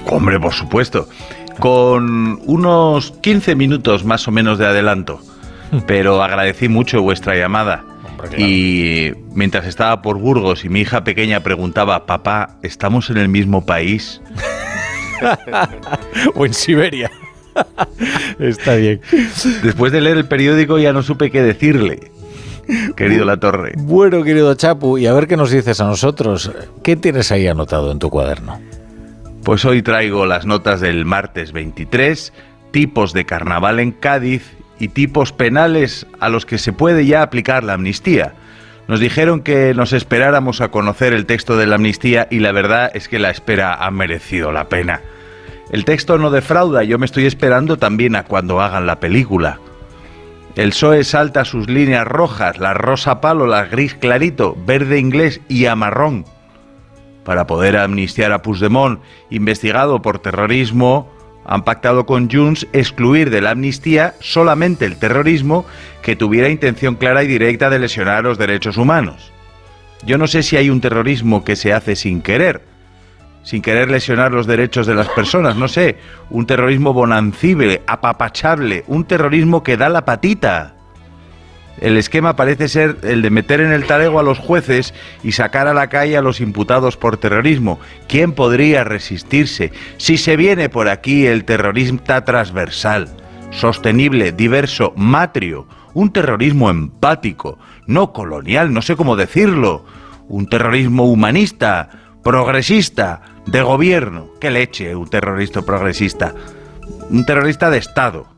[0.09, 1.07] Hombre, por supuesto.
[1.59, 5.19] Con unos 15 minutos más o menos de adelanto.
[5.85, 7.83] Pero agradecí mucho vuestra llamada.
[8.37, 13.65] Y mientras estaba por Burgos y mi hija pequeña preguntaba, papá, ¿estamos en el mismo
[13.65, 14.21] país?
[16.35, 17.11] o en Siberia.
[18.39, 19.01] Está bien.
[19.63, 22.11] Después de leer el periódico ya no supe qué decirle,
[22.95, 23.73] querido La Torre.
[23.77, 26.51] Bueno, querido Chapu, y a ver qué nos dices a nosotros.
[26.83, 28.59] ¿Qué tienes ahí anotado en tu cuaderno?
[29.43, 32.33] Pues hoy traigo las notas del martes 23,
[32.71, 37.63] tipos de carnaval en Cádiz y tipos penales a los que se puede ya aplicar
[37.63, 38.33] la amnistía.
[38.87, 42.91] Nos dijeron que nos esperáramos a conocer el texto de la amnistía y la verdad
[42.93, 45.01] es que la espera ha merecido la pena.
[45.71, 49.59] El texto no defrauda, yo me estoy esperando también a cuando hagan la película.
[50.55, 55.65] El PSOE salta sus líneas rojas, la rosa palo, la gris clarito, verde inglés y
[55.65, 56.25] a marrón.
[57.25, 59.01] para poder amnistiar a Puigdemont,
[59.31, 61.11] investigado por terrorismo,
[61.43, 65.65] han pactado con Junts excluir de la amnistía solamente el terrorismo
[66.03, 69.31] que tuviera intención clara y directa de lesionar los derechos humanos.
[70.05, 72.61] Yo no sé si hay un terrorismo que se hace sin querer,
[73.45, 75.97] sin querer lesionar los derechos de las personas, no sé,
[76.31, 80.73] un terrorismo bonancible, apapachable, un terrorismo que da la patita.
[81.79, 85.67] El esquema parece ser el de meter en el talego a los jueces y sacar
[85.67, 87.79] a la calle a los imputados por terrorismo.
[88.07, 93.09] ¿Quién podría resistirse si se viene por aquí el terrorismo transversal,
[93.51, 99.85] sostenible, diverso, matrio, un terrorismo empático, no colonial, no sé cómo decirlo,
[100.27, 101.89] un terrorismo humanista,
[102.23, 104.29] progresista, de gobierno?
[104.39, 106.33] ¿Qué leche un terrorista progresista?
[107.09, 108.35] Un terrorista de Estado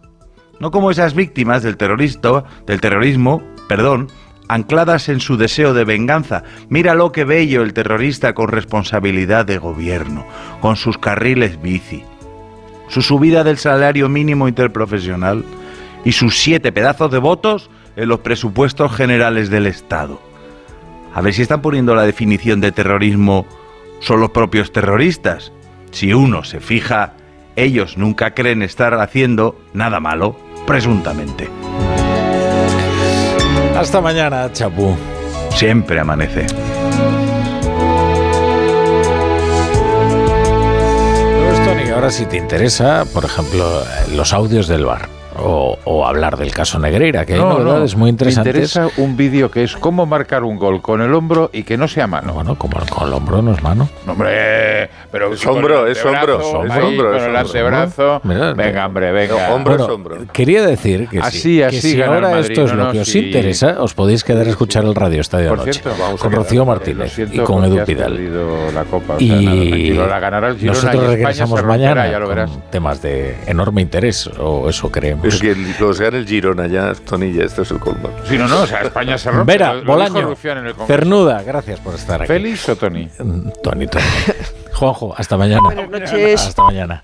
[0.59, 4.07] no como esas víctimas del terrorista, del terrorismo, perdón,
[4.47, 6.43] ancladas en su deseo de venganza.
[6.69, 10.25] Mira lo que bello el terrorista con responsabilidad de gobierno,
[10.61, 12.03] con sus carriles bici,
[12.87, 15.43] su subida del salario mínimo interprofesional
[16.05, 20.21] y sus siete pedazos de votos en los presupuestos generales del Estado.
[21.13, 23.45] A ver si están poniendo la definición de terrorismo
[23.99, 25.51] son los propios terroristas.
[25.91, 27.13] Si uno se fija,
[27.55, 31.49] ellos nunca creen estar haciendo nada malo presuntamente.
[33.75, 34.95] Hasta mañana, Chapú.
[35.51, 36.45] Siempre amanece.
[41.65, 43.83] Tony, ahora si te interesa, por ejemplo,
[44.15, 48.53] los audios del bar o, hablar del caso Negreira, que hay novedades muy interesantes.
[48.53, 51.77] Me interesa un vídeo que es cómo marcar un gol con el hombro y que
[51.77, 52.33] no sea mano.
[52.33, 53.89] Bueno, como con el hombro no es mano.
[54.07, 58.21] hombre, pero es hombro, es hombro, es hombro, con el antebrazo.
[58.23, 59.53] venga, hombre, venga.
[59.53, 60.17] hombro es hombro.
[60.31, 63.93] Quería decir que así, si, así si ahora esto es lo que os interesa, os
[63.93, 65.81] podéis quedar a escuchar el Radio Estadio Por Noche
[66.19, 68.17] con Rocío Martínez y con Edu Pidal.
[68.73, 69.97] La copa, y
[70.61, 75.26] nosotros regresamos mañana con temas de enorme interés, o eso creemos.
[75.27, 78.09] Es que los gana el Girona ya, Tony, esto es el colmo.
[78.25, 79.53] Si no, no, o sea, España se rompe.
[79.53, 80.35] Vera, Bolaño,
[80.87, 82.27] Cernuda, gracias por estar aquí.
[82.27, 83.09] ¿Félix o Tony?
[83.63, 84.05] Tony, Tony.
[84.73, 85.61] Juanjo, hasta mañana.
[85.61, 86.41] Buenas noches.
[86.41, 87.01] Hasta mañana.